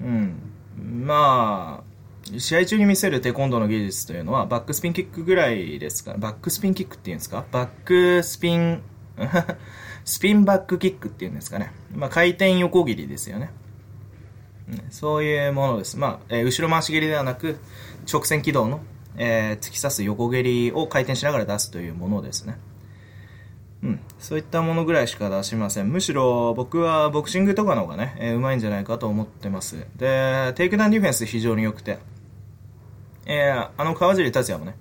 [0.00, 8.82] うん、まあ、試合中に見せるテコンドーの技術というのは、バックスピンキックぐらいですかバックスピンキックっていうんですかバックスピン、
[10.04, 11.72] スピンバックキックっていうんですかね。
[11.94, 13.50] まあ、回転横蹴りですよね。
[14.90, 15.98] そういうものです。
[15.98, 17.58] まあ、えー、後ろ回し蹴りではなく、
[18.10, 18.80] 直線軌道の、
[19.16, 22.58] えー、突き刺す横蹴りを回転しながら出すというものですね。
[23.82, 24.00] うん。
[24.18, 25.90] そういったものぐらいしか出しません。
[25.90, 29.86] むしろ僕はボクシングとかの方がね、えー、うまいんじゃないかと思ってます。
[29.96, 31.98] で、テイクダウンディフェンス非常に良くて、
[33.26, 34.76] えー、あの川尻達也もね、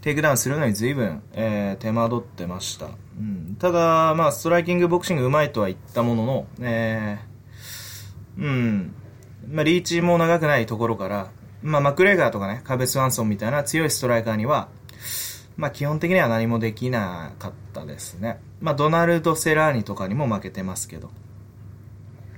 [0.00, 2.86] テイクダウンするのに随分、えー、手間取ってました。
[2.86, 8.94] うん、ただ、まあ、ストライキング、ボクシングうまいとは言ったものの、えー、うん、
[9.50, 11.30] まあ、リーチも長くないところから、
[11.62, 14.68] まあ、マクレガーとかね、カブ・スワンソンみたいな強いストライカーには、
[15.56, 18.40] まあ、基本的には何もできなかったですね。
[18.60, 21.10] まあ、ドナルド・セラーニとかにも負けてますけど。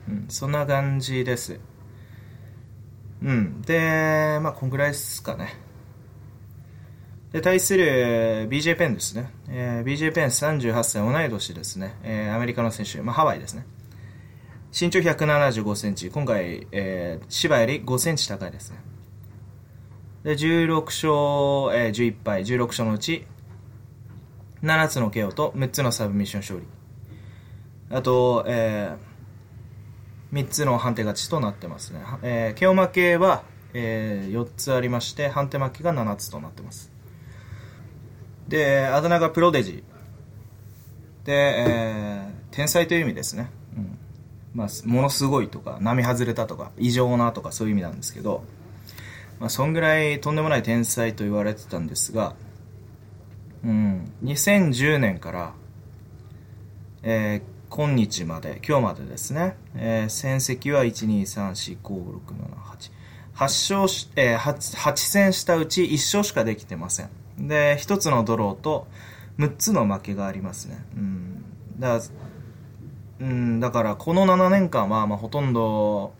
[0.09, 1.61] うん、そんな感じです。
[3.23, 3.61] うん。
[3.61, 5.55] で、まあ、こんぐらいですかね。
[7.33, 9.31] で、対する BJ ペンですね。
[9.49, 11.95] えー、BJ ペン38歳、同い年ですね。
[12.03, 13.65] えー、アメリカの選手、まあ、ハワイですね。
[14.73, 18.79] 身長175センチ、今回、えー、芝より5センチ高いですね。
[20.25, 23.25] で、16勝、えー、11敗、16勝のうち、
[24.63, 26.67] 7つの KO と6つのサブミッション勝利。
[27.91, 32.01] あと、えー、3つの判定勝ちとなってますね。
[32.23, 36.93] えー、KO 負けは、えー、4つありまして、判定負けが7つとなってます。
[38.51, 39.85] で、あだ名がプロデジ。
[41.25, 41.33] で、
[41.69, 43.49] えー、天才という意味ですね。
[43.77, 43.99] うん。
[44.55, 48.43] まあ、ものすごいとか、並外れたとか、異常なとかそういう意味なんですけど、
[49.39, 52.35] まあ、そんぐらいとんでもない天才と言われてたんですが、
[53.65, 55.53] うん、2010年から、
[57.05, 62.91] えー、今日まで、今日までですね、えー、戦績は1、2、3、4、5、6、7、8。
[63.37, 63.43] 8
[63.77, 67.20] 勝し、えー、8、8戦したうち1勝しかできてません。
[67.49, 68.87] で、1つのドローと
[69.39, 70.85] 6つの負けがありますね。
[70.97, 71.45] うん。
[71.79, 72.05] だか
[73.21, 76.13] ら、うん、だからこの7年間は、まあ、ほとんど、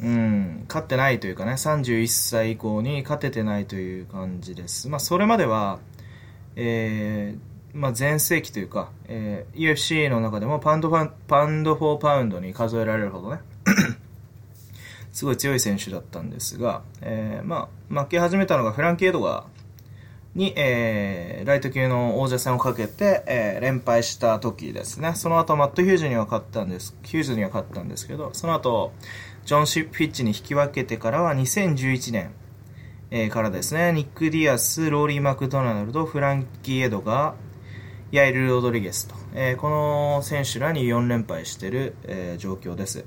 [0.00, 4.88] うん、勝ってないというかね、31歳以降に勝ててないという感じです。
[4.88, 5.80] まあ、それまでは、
[6.56, 13.40] えー、まあ、全盛期というか、えー、UFC の中でもパンドファン、パンド4パウンドに数えられるほどね、
[15.12, 19.44] すごい強い選手だったんですが、えー、まあ、負け始めたのがフランケードが
[20.34, 25.14] に、えー、ライト級の王者戦をかけて、えー、連敗した時ですね。
[25.14, 28.92] その後、マット・ヒューズには勝ったんです、ヒューズには勝ったんですけど、その後、
[29.44, 32.32] ジョン・シップフィッチに引き分けてからは2011年、
[33.10, 43.04] えー、からですね、ニック・ディアス、ローリー・マクドナルド、フランキー・エドガー、ヤイル・ロドリゲスと、えー、この選手らに4連敗している、えー、状況です。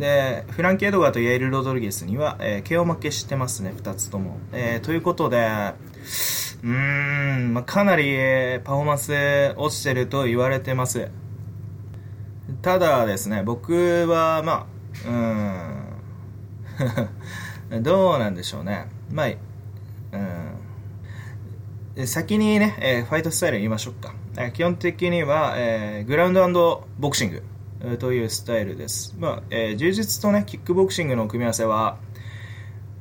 [0.00, 4.38] で、フランキー・エドガーとヤイル・ロドリゲスには、えー、KO 負けしてますね、2つとも。
[4.50, 8.16] えー、ということで、うーん、まあ、かなり、
[8.64, 11.10] パフォーマンス落ちてると言われてます。
[12.62, 14.66] ただですね、僕は、ま
[15.04, 15.08] あ、
[17.70, 18.86] うん、 どうなんでしょうね。
[19.12, 19.26] まあ、
[21.96, 24.14] うん、先にね、えー、ファイトスタイル言いましょうか。
[24.38, 27.42] えー、基本的には、えー、グラウンドボクシング。
[27.98, 29.14] というスタイルです。
[29.18, 31.98] まあ、えー、柔術とね、キックボクシングの組み合わせは、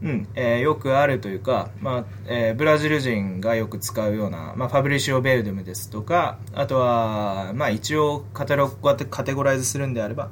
[0.02, 10.30] うん、えー、よくあるというか、まあ、えー、ブラジル人がよく使うような、まあ、ファブリシオ・ベルデムですとか、あとは、まあ、一応カテロ、カテゴライズするんであれば、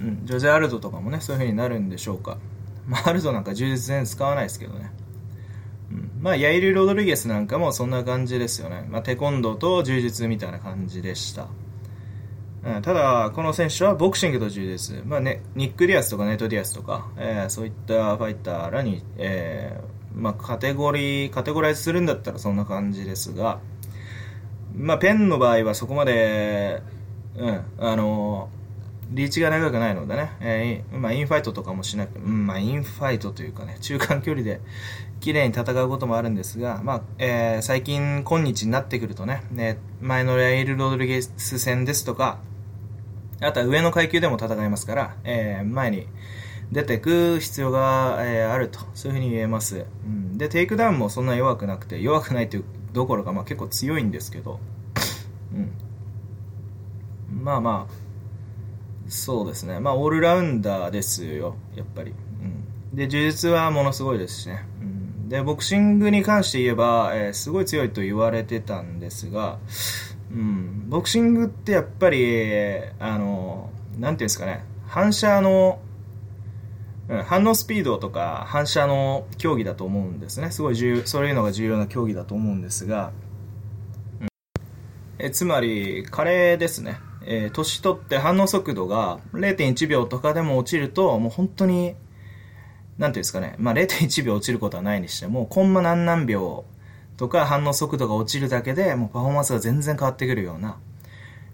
[0.00, 2.38] うん、ジョゼ・アルドとかもね、そういう風になるんでしょうか。
[2.86, 4.90] まあ、アルドなんか柔術全然使わないですけどね。
[5.92, 8.86] うん、まあ、ヤイル・ロドリゲスなんかもそんな感じですよね。
[8.88, 11.48] まあ、テコンドーと柔術みたいな感じでした。
[12.66, 23.60] うん、ただ、この選手はボクシングと柔術、まあね、ニック・ディアスとかネイト・ディアスとか、えー、そういったファイターらに、えーまあ、カテゴリー、カテゴライズするんだったらそんな感じですが、
[24.74, 26.82] まあ、ペンの場合はそこまで、
[27.36, 28.48] うん、あの
[29.10, 34.60] リーチが長くないのでね、えーまあ、インファイトとかもしなくて、うんまあ、インファイトというかね、中間距離で
[35.20, 42.38] 綺麗に戦うこともあるんですが、まあえー、最近、今日になってくるとね、ね前のヤイル・ロドリゲス戦ですとか、
[43.40, 46.06] あとは上の階級でも戦いますから、えー、前に
[46.72, 49.84] 出てく必要が、えー、あると、そういうふうに言えます。
[50.04, 54.58] うん、で、テイクダウンもそんな弱くなくて、弱くないというどころか、まあ結構強いんですけど、
[55.54, 55.72] うん。
[57.42, 57.92] まあまあ、
[59.08, 59.78] そうですね。
[59.78, 62.12] まあ、オールラウンダーですよ、やっぱり。
[62.12, 64.66] うん、で、呪術はものすごいですしね。
[64.80, 69.58] うん、で、ボクシングに関して言えば、えー、すごい強いと言われてたんですが、
[70.30, 75.80] うん、ボクシングってやっぱり、あの、なんていうんですかね、反射の、
[77.08, 80.50] うん、反応スピードとか反射の競技だと思うんですね。
[80.50, 83.12] すごい重、そういうのが重要な競技だと思うんですが、
[84.20, 84.28] うん、
[85.18, 86.98] えつまり、加齢ですね。
[87.28, 91.94] えー、年取って反応速度が0.1秒とかでも落ちると、もう本当に、
[92.98, 96.64] なんていうんですかね、まあ0.1秒落ちることはないにしても、コンマ何何秒
[97.16, 100.78] とか反応速度が落ちるだけでもうパフォーマンスが全然変わってくるような、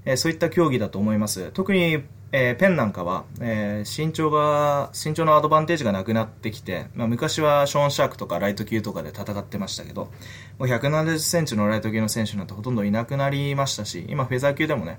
[0.05, 1.51] えー、そういった競技だと思います。
[1.53, 2.03] 特に、
[2.33, 10.11] えー、ペンなんかは、えー、身長が、身長のアドバンテージがなくなってきて、まあ、昔はショーン・シャークとかライト級とかで戦ってましたけど、
[10.59, 14.99] もう170センチのライト級の選手なんてほとんどいなくなりましたし、今フェザー級でもね、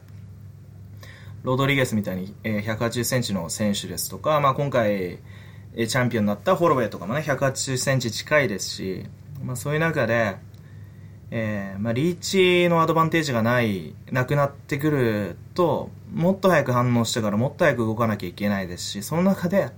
[1.43, 5.20] ロドリゲスみたいに、180センチの選手ですとか、まあ、今回、
[5.76, 9.05] チャンピオンになったホロウェイとかもね、180センチ近いですし、
[9.43, 10.38] まあ、そういう中で、
[11.36, 19.72] えー、まあ、リーチのアドバンテージがない、なくなってくると、もっと早く反応してからもっと早く動かなきゃいけないですし、その中で、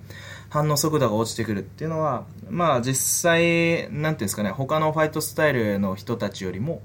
[0.49, 6.81] 反応速度が落ちてくるっていうのは、まあ実際、なんていうんですかね、他のファイトスタイルの人たちよりも、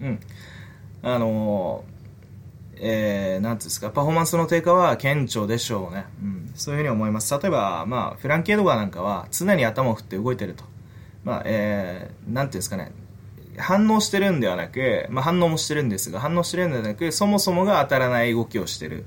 [0.00, 0.20] うん、
[1.02, 1.84] あの
[2.76, 6.06] えー、なんていうんですか、パフォーマンスの低下は顕著でしょうね。
[6.22, 7.38] うん、そういうふうに思います。
[7.38, 10.64] 例えば、まあ、フランケードガーなんかは常に頭を振って動いてると。
[11.24, 12.92] まあ、えー、なんていうんですかね、
[13.58, 19.04] 反応してるんではなく、まあ、反応もしてるんですが、反応してるんではなく、そもそもが当たらない動きをしてる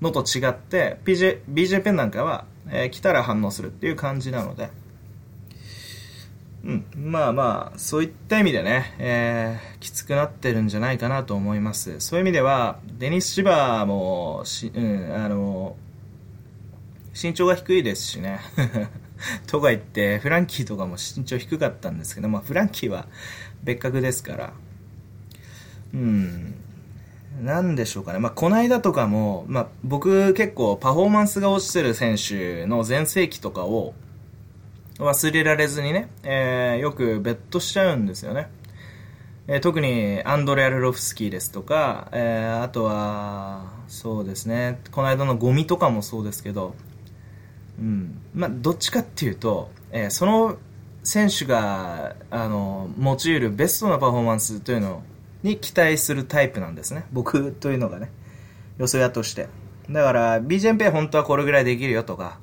[0.00, 4.70] のと違って、BJ、BJ ペンなんかは、えー、来たら反応するっていう感じなので、
[6.64, 12.00] うん、まあまあ、そういった意味でね、えー、きつくなってるんじゃないかなと思います。
[12.00, 15.76] そういう意味では、デニス・シバーもし、うん、あの、
[17.20, 18.40] 身長が低いですしね。
[19.46, 23.06] とか言って、フランキーとかも身長低かったんですけど、まあ、フランキーは
[23.62, 24.52] 別格ですから、
[25.94, 26.54] うん、
[27.42, 28.18] なんでしょうかね。
[28.18, 33.94] まあ、この間とかも、まあ、僕結構パフォーマンスが落ちてる選手の全盛期とかを
[34.98, 38.50] 忘れられずにね、えー、よくベットしちゃうんですよね。
[39.46, 46.74] えー、特にアンドレ・アルロフスキーですとか、えー、あとは、そうですね、この間のゴミとかもそうですけど、
[47.78, 50.58] うん、まあ、どっちかっていうと、えー、その
[51.08, 55.02] 選手が、あの、用いるベストなパフォーマンスというの
[55.42, 57.06] に期待するタイプなんですね。
[57.12, 58.10] 僕というのがね。
[58.76, 59.48] 予想屋として。
[59.88, 62.38] だから、BJMP 本当はこれぐらいできるよとか、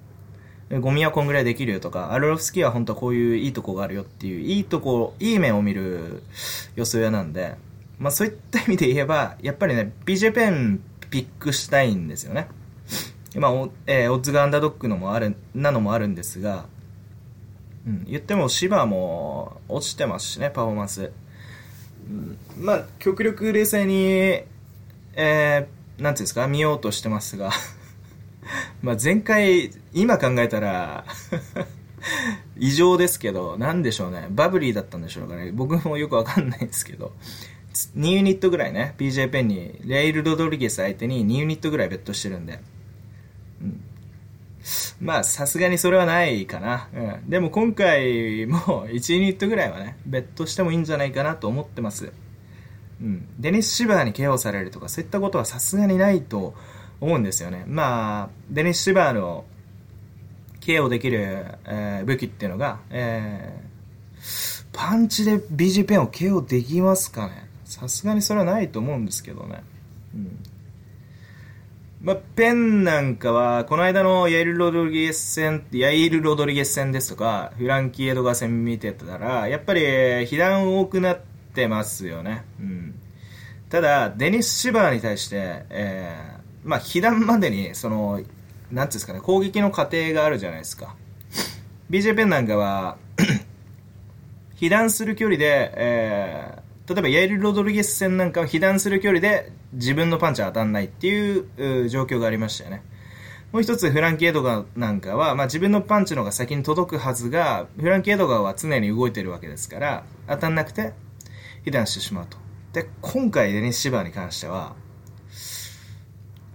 [0.80, 6.24] ゴミはこんぐらいできるよとか、アルロフスキーは本当はこういういいとこがあるよっていう、いいとこ、いい面を見る
[6.76, 7.54] 予想屋なんで、
[8.00, 12.48] まあそういった意味で言えば、やっぱりね、BJ ペンピックしたいんですよね。
[13.36, 13.52] まあ、
[13.86, 16.66] えー、オッズがアンダードックのもある、なのもあるんですが、
[17.86, 21.12] うん、言っても芝も落ちてますしね、パフォーマンス。
[22.10, 24.44] うん、まあ、極力冷静に、
[25.16, 27.52] えー、なんていうんですか、見ようとしてますが
[28.82, 31.06] まあ前回、今考えたら
[32.58, 34.28] 異常ですけど、なんでしょうね。
[34.30, 35.52] バブリーだったんでしょうかね。
[35.52, 37.14] 僕もよくわかんないんですけど。
[37.98, 42.60] 2ユニットぐらいね、PJ ペンに、レイル・ロドリゲス相手に2ユニットぐらいベットしてるんで。
[45.00, 46.90] まあ、さすがにそれはないかな。
[46.94, 47.30] うん。
[47.30, 52.12] でも今回も 1ユニットぐらいはね、ベットしてもいいんじゃないかなと思ってます。
[53.02, 53.28] うん。
[53.40, 56.56] デニス・シバーに KO されるとか、そういったことはさすがにないと
[57.00, 57.64] 思うんですよね。
[57.68, 59.46] まあ、デニス・シバーの
[60.62, 69.64] KO できる、えー、武器っていうのが、えー、パンチで BG ペンを KO できますかねさすがにそれはないと思うんですけどね。
[70.16, 70.40] うん。
[72.06, 81.20] まあ、ペンなんかは、この間のヤイル・ロドリゲス戦、ヤイル・ロドリゲス戦ですとか、フランキー・エドガー戦見てたら、やっぱり、被弾多くなっ
[81.56, 82.46] てますよね。
[82.60, 83.02] うん。
[83.70, 90.96] ただ、デニス・シバーに対して、えー、まあ、被弾までに、その、なんていうんですかね、攻撃の過程があるじゃないですか。
[91.90, 92.98] BJ ペンなんかは
[94.58, 102.84] 被弾する距離で、えー、例えばヤイル・ロドリゲス戦なんかは被弾する距離で自分のパンチは当たんないっていう状況がありましたよね。
[103.52, 110.92] もう一つ、フランキー・エドガーなんかは、まあ、自分のパンチの方が先に届くはずが、フランキー・エドガーは常に動いてるわけですから、当たんなくて、
[111.64, 112.38] 被弾してしまうと。
[112.74, 114.76] で、今回、デニス・シバーに関しては、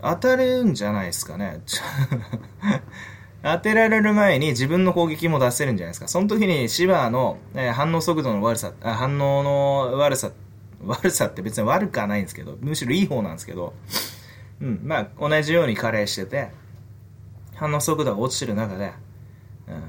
[0.03, 1.61] 当たるんじゃないですかね。
[3.43, 6.09] 当てられる前に自分の攻撃も出せるんじゃないですか。
[6.09, 7.39] その時にシバーの、
[7.73, 10.33] 反応速度の悪さ、反応の悪さ、
[10.85, 13.73] 悪さって別に悪くはないんですけど、むしろいい方なんですけど、
[14.61, 16.51] うん、まあ同じように加齢してて、
[17.55, 18.93] 反応速度が落ちてる中で、
[19.69, 19.83] うん、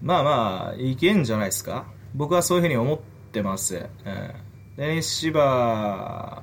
[0.00, 1.86] まあまあ、いけんじゃないですか。
[2.14, 2.98] 僕はそういうふうに思っ
[3.32, 3.76] てます。
[3.76, 6.42] うん、で、シバ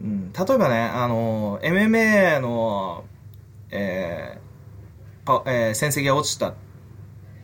[0.00, 3.04] ー、うん、例えばね、あの、MMA の、
[3.72, 4.52] えー
[5.24, 6.54] パえー、戦績が落ちた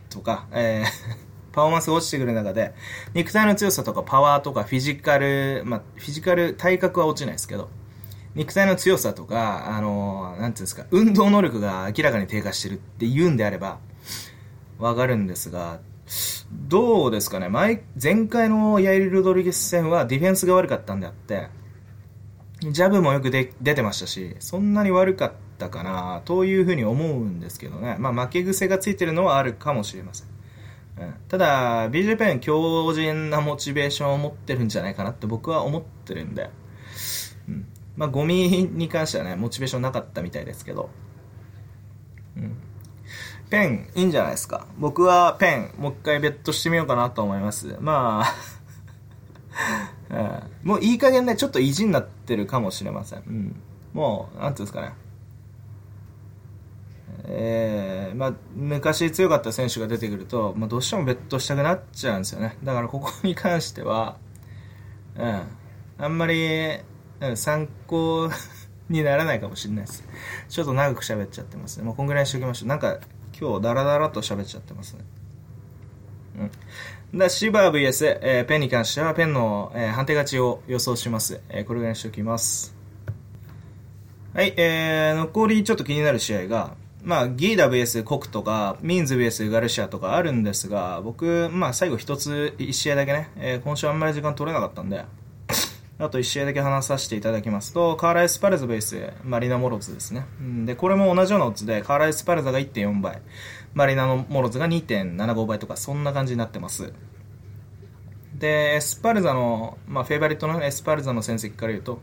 [0.09, 0.89] とか、えー
[1.51, 2.73] パフォーマンスが落ちてくる中で、
[3.15, 7.69] 肉体の強さとかパワーとかフィジカル、まあ、フィジカル、体格は落ちないですけど、
[8.35, 13.79] 肉体の強さとか、あの、なんていうんですか、運動能力が明らかに低下してるって言うんであれば、
[14.77, 15.79] わかるんですが、
[16.51, 21.49] どうですかね前、前回のヤイル・ロドリゲス戦はディフェンスが悪かったんであって、
[22.61, 27.97] ジャブもよくで出てましたし、そんなに悪かったかな、というふうに思うんですけどね。
[27.99, 30.27] まあ、負け癖がついてるのはあるかもしれません。
[30.99, 36.49] うん、ただ、BJ ペン強靭なモチベーションを持ってるんじゃないかなって僕は思ってるんで、
[37.47, 37.67] うん。
[37.95, 40.89] まあ、ゴミに関してはね、モチベーションなかったみたいですけど、
[42.35, 42.57] うん。
[43.49, 44.67] ペン、いいんじゃないですか。
[44.77, 47.75] 僕はペン、もう一回ベットしてみようかなと思います。
[47.79, 48.35] まあ
[50.63, 53.19] うん、もういい加減ね、ちょっと意地になってるかもしれません。
[53.19, 53.55] うん。
[53.93, 54.93] もう、なんていうんですかね。
[57.31, 62.57] えー、まあ、昔強かった選手が出てくると、まあ、どうしてもベットしたくなっちゃうんですよね。
[62.63, 64.17] だからここに関しては、
[65.15, 65.41] うん、
[65.99, 66.79] あんまり、
[67.21, 68.31] うん、参考
[68.89, 70.03] にならないかもしれないです。
[70.49, 71.83] ちょっと長く喋っちゃってますね。
[71.83, 72.69] もうこんぐらいにしておきましょう。
[72.69, 72.97] なんか、
[73.39, 75.05] 今日ダラダラと喋っちゃってますね。
[77.13, 77.19] うん。
[77.19, 81.41] だシバー VS、えー、ペンに関しては、ペンの、えー、判定勝ちを予想します。
[81.49, 82.75] えー、これぐらいにしておきます。
[84.33, 95.05] はい、えー、残りちょっと気になる試合が、まあ、ギーダ VS コクとか、ミンズ VS ガルシアとかあるんですが、僕、まあ、最後一つ、一試合だけね、えー、今週あんまり時間取れなかったんで、
[95.97, 100.25] あと一試合だけ話させていただきますと、カーライスパルザ VS マリナモロズですね。
[100.65, 103.21] で、これも同じようなオッズで、カーラ・エスパルザが1.4倍、
[103.73, 106.91] マリナ・モロズが2.75倍とか、そんな感じになってます。
[108.33, 112.01] で、エスパルザの、まあ、フェイバリットのエスパルザの戦績から言うと、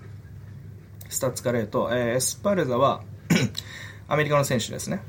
[1.08, 3.02] スタッツから言うと、えー、エスパルザは
[4.08, 5.00] アメリカの選手ですね。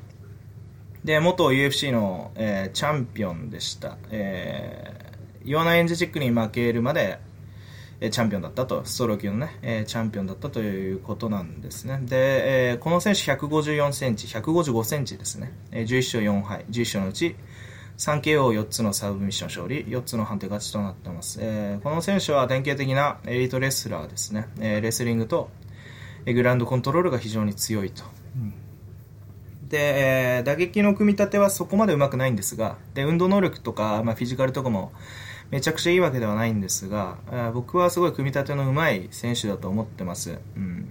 [1.04, 3.98] で、元 UFC の、えー、チャンピオンでした。
[4.10, 7.20] えー、イオナ・エンジェチックに負けるまで、
[8.02, 12.00] えー、チャンピオンだったと、ストロー級のね、えー、チャンピオンだったということなんですね。
[12.04, 15.54] で、えー、この選手154センチ、155センチですね。
[15.72, 17.36] えー、11勝4敗、11勝のうち、
[17.98, 21.39] 3KO4 つのサブミッション勝利、4つの判定勝ちとなってます。
[21.41, 24.48] えー、この選手は典型的なエリートレスラーですね。
[24.60, 25.50] えー、レスリングと、
[26.26, 28.04] えー、グラウンドコントロールが非常に強いと。
[29.70, 34.91] で、えー、打撃の組み立てはそこまでうまくないんですが、で、運動能力とか、まあ、フィジカルとかも
[35.51, 37.18] めちゃくちゃいいわけではないんですが、
[37.53, 40.39] 僕はすごい組み立てのうまい選手だと思ってます。
[40.55, 40.89] うん。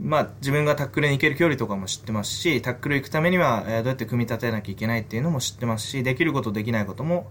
[0.00, 7.30] まあ、自分がタックルに行ける距離とかも知ってますし、タックル行くためには、えー、どうやって組み立てなきゃいけないっていうのも知ってますし、できることできないことも、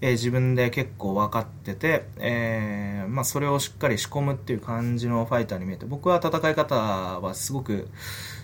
[0.00, 7.88] えー、自分で結構分かってて、えー、まあ、それをしっかり仕込むっていう感じのファイターに見えて、僕は戦い方はすごく、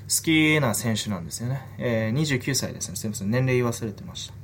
[0.08, 1.62] 好きな選手なんですよね。
[1.78, 2.96] えー、29歳ですね。
[2.96, 3.30] すみません。
[3.30, 4.34] 年齢忘れてました。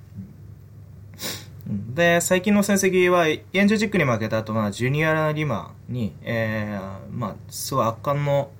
[1.94, 8.50] で、最近の戦績は、エンジョジックに負けた後は、ジュニアリマに、えー、まあ、すごい圧巻の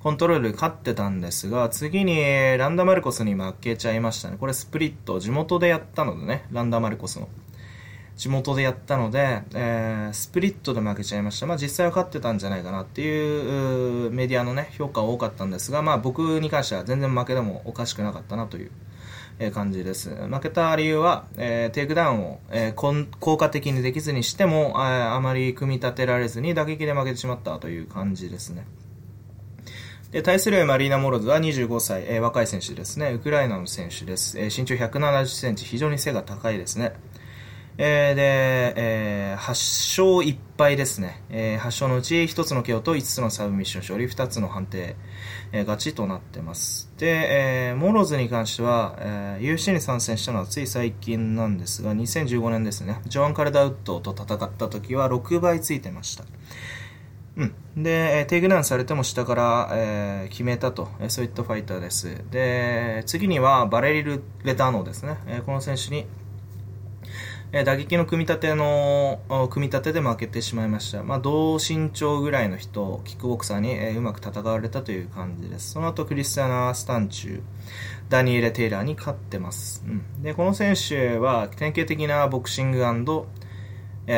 [0.00, 2.16] コントロールで勝ってたんですが、次に
[2.58, 4.36] ランダマルコスに負けちゃいましたね。
[4.38, 7.28] これスプリット、地元でやったのでね、ランダマルコスの。
[8.20, 11.46] 地元でやったので、えー、スプリットで負けちゃいました。
[11.46, 18.70] まあ実際は勝ってたんじゃないかなっていうメディアのね、評価は多かったんですが、まあ僕に関しては全然負けでもおかしくなかったなという。
[19.42, 20.10] え感じです。
[20.10, 28.66] 負けた理由は、えー、テイクダウンを、えー、効果的にできずにしてもあ、あまり組み立てられずに打撃で負けてしまったという感じですね。
[30.10, 33.12] で、対するマリーナ・モロズは25歳、えー、若い選手ですね。
[33.12, 34.38] ウクライナの選手です。
[34.38, 36.92] え、身長170センチ、非常に背が高いですね。
[37.82, 41.22] えー、で、えー、8勝1敗ですね。
[41.30, 44.96] えー、8勝のうち1つの KO と5つのサブミッション勝利、2つの判定、
[45.52, 46.92] えー、勝ちとなってます。
[46.98, 53.00] で、えー、モロズに関しては、えー、UFC に参戦したのはつい最近なんですが、2015年ですね。
[53.06, 56.24] ジョアン・カルダーウッドと戦った時は6倍ついてました。
[57.38, 57.44] う
[57.78, 57.82] ん。
[57.82, 62.14] で、テイクダウンされても下から、えー、決めたと、えそういったファイターです。
[62.30, 65.16] で、次にはバレリー・レターノですね。
[65.26, 66.04] えこの選手に、
[67.52, 69.20] え打撃の組み立ての、
[69.50, 71.02] 組み立てで負けてしまいました。
[71.02, 75.72] まあ、同身長ぐらいの人、キックボクサーに、えうまく戦われたという感じです。
[75.72, 77.40] その後、クリスティアナ・スタンチュー
[78.08, 79.84] ダニエレ・テイラーに勝ってます。
[79.86, 82.84] うん、で、この選手は、典型的なボクシング
[84.06, 84.12] え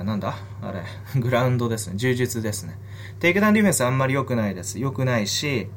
[0.00, 0.36] ー、なんだ？
[0.62, 0.82] あれ、
[1.20, 1.96] グラウンドですね。
[1.96, 2.76] 柔術ですね。
[3.20, 4.80] テイクダウンディフェンスあんまり良くないです。
[4.80, 5.68] 良くないし、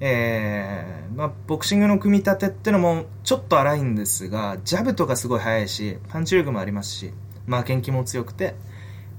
[0.00, 7.12] えー、まあ、ボクシングの組み立てってのもちょっと荒いんですが、ジャブとかすごい速いし、パンチ力もありますし、
[7.46, 8.54] 負けん気も強くて、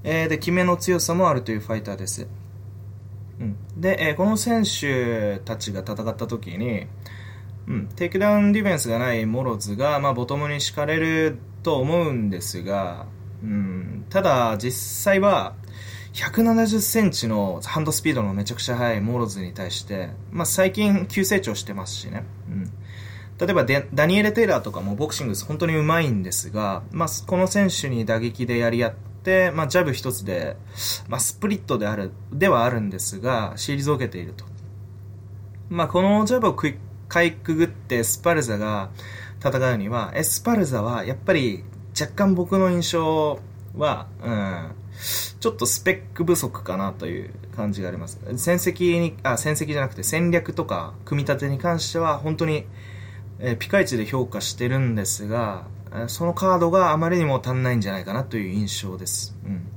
[0.04, 2.28] えー、で、決めの強さもあるというファイターです。
[3.40, 3.56] うん。
[3.78, 6.88] で、えー、この選手たちが戦った時に、
[7.68, 13.06] うん、テイクダウンディフェンスがないモロズが、まあ、ボトムに敷かれると思うんですが、
[13.44, 15.54] うん、ただ、実際は、
[16.14, 22.26] 170センチのハンドスピードのめちゃくちゃ速いモロズに対して、まあ、最近急成長してますしね。
[22.50, 22.72] うん。
[23.38, 28.94] 例えばダニエル・テイラーとかもボクシング本当にうまいんですが、まあ、この選手に打撃でやり合っ
[29.24, 30.58] て、まあ、ジャブ一つで、
[31.08, 34.46] まあ、スプリットである、ではあるんですが、退けていると。
[35.70, 38.92] まあ、このジャブをかいくぐってスパルザが
[39.44, 41.64] 戦うには、エスパルザはやっぱり
[42.00, 43.40] 若干僕の印象
[43.76, 44.72] は、うん、
[45.40, 48.20] ちょっとスペック不足かなという感じがあります。
[48.38, 52.66] 戦績に、あ、戦績じゃなくて戦略とか組み立てに関しては本当に、
[53.40, 55.66] え、ピカイチで評価してるんですが、
[56.08, 59.36] そのカードがあまりにも足んないんじゃないかなという印象です。
[59.44, 59.68] うん。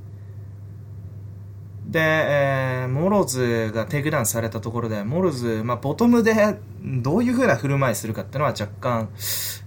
[1.91, 9.09] で、えー、モロズがテイクダウンされたところで、モロズ、まあ、ボトムでどういう風な振る舞いするかっていうのは若干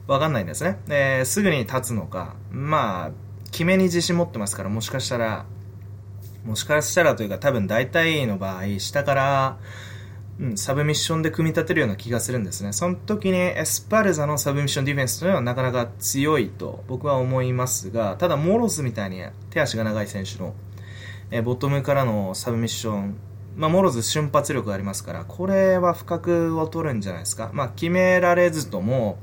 [0.07, 0.79] わかんないんですね。
[0.89, 3.28] えー、すぐに立つのか、まあ、
[3.59, 5.45] 決めに自信持ってますから、もしかしたら、
[6.45, 9.59] もしかしたらというか多分大体の場合、下から、
[10.39, 12.73] うん、サブミッションで組み立てるような気がするんですね。
[12.73, 20.55] その時にエスパルザのサブミッションディフェンスというのはなかなか強いと僕は思いますが、ただモロズみたいに手足が長い選手の
[21.33, 23.17] えボトムからのサブミッション、
[23.57, 27.51] まあ、モロズ瞬発力がありますから、これは不覚を取るんじゃないですか。
[27.53, 29.19] まあ、決められずとも、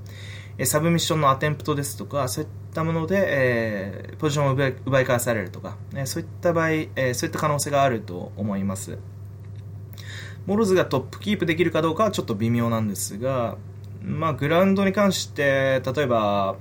[0.63, 8.97] サブミッションのアテンプトですとか、そういったもので、えー、ポジションを奪い奪い返されるとか、ね、そういった場合、えー、そういった可能性があると思います。
[10.45, 13.57] モロズがトップキープできるかどうかはちょっと微妙なんですが、
[14.01, 16.55] まあ、グラウンドに関して、例えば、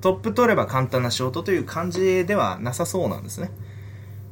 [0.00, 3.50] トップ取れば簡単な仕事という感じではなさそうなんですね。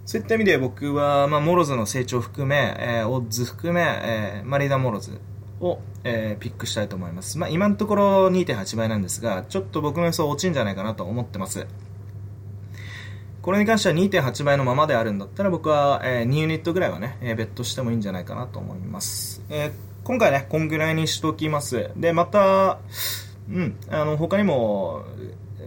[0.07, 5.21] そういった意味で僕は、まあ、モロズの成長含め、えー、オッズ含め、えー、マリーダ・モロズ
[5.61, 7.39] を、えー、ピックしたいと思います。
[7.39, 11.67] まあ、今のところ2.8倍なんですが、ちょっと僕の予想落ちんじゃないかなと思ってます。
[13.43, 19.43] これに関しては2.8倍のままであるんだったら僕は、えー、2ユニットぐらいはね、えー、ベットしてもいいんじゃないかなと思います。
[19.49, 19.73] えー、
[20.05, 21.91] 今回ね、こんぐらいにしときます。
[21.97, 22.79] で、また、
[23.51, 25.05] うん、あの、他にも、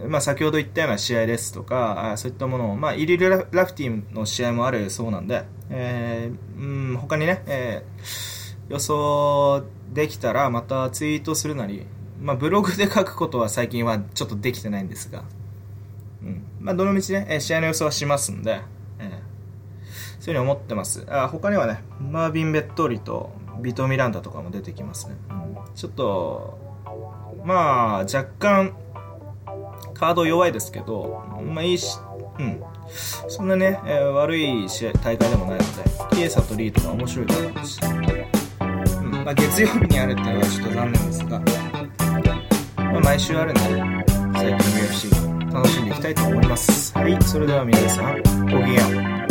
[0.06, 11.86] まあ、先ほど言ったような試合ですとか、そういったものを、まあ、イリル・ラフティの試合もあるそうなんで、えー、うん、他にね、えー、予想できたらまたツイートするなり、
[12.20, 15.24] まあ、ブログで書くことは最近はちょっとできてないんですが、
[16.22, 18.60] うんまあ、どのみちね、え試合の予想はしますんで、
[18.98, 19.08] えー、
[20.20, 21.04] そういうふうに思ってます。
[21.08, 25.16] あ他にはね、マービン・ベットリとビト・ミランダとかも出てきますね。
[25.30, 26.58] うん、ちょっと、
[27.44, 28.76] まあ、若干、
[29.94, 31.98] カード弱いですけど、まあいいし、
[32.38, 32.62] うん。
[33.28, 37.80] そんなね、えー、悪い試合大会でもないので、キエサとリーとか面白いと思います、
[39.24, 41.40] まあ、月曜日にあるっていうのはちょっと残念ですが、
[42.76, 46.92] まあ、毎週あるんで、最近の UFC 楽しんでいきたいと思います。
[46.98, 49.21] はい、それでは皆さん、ごきげんよう。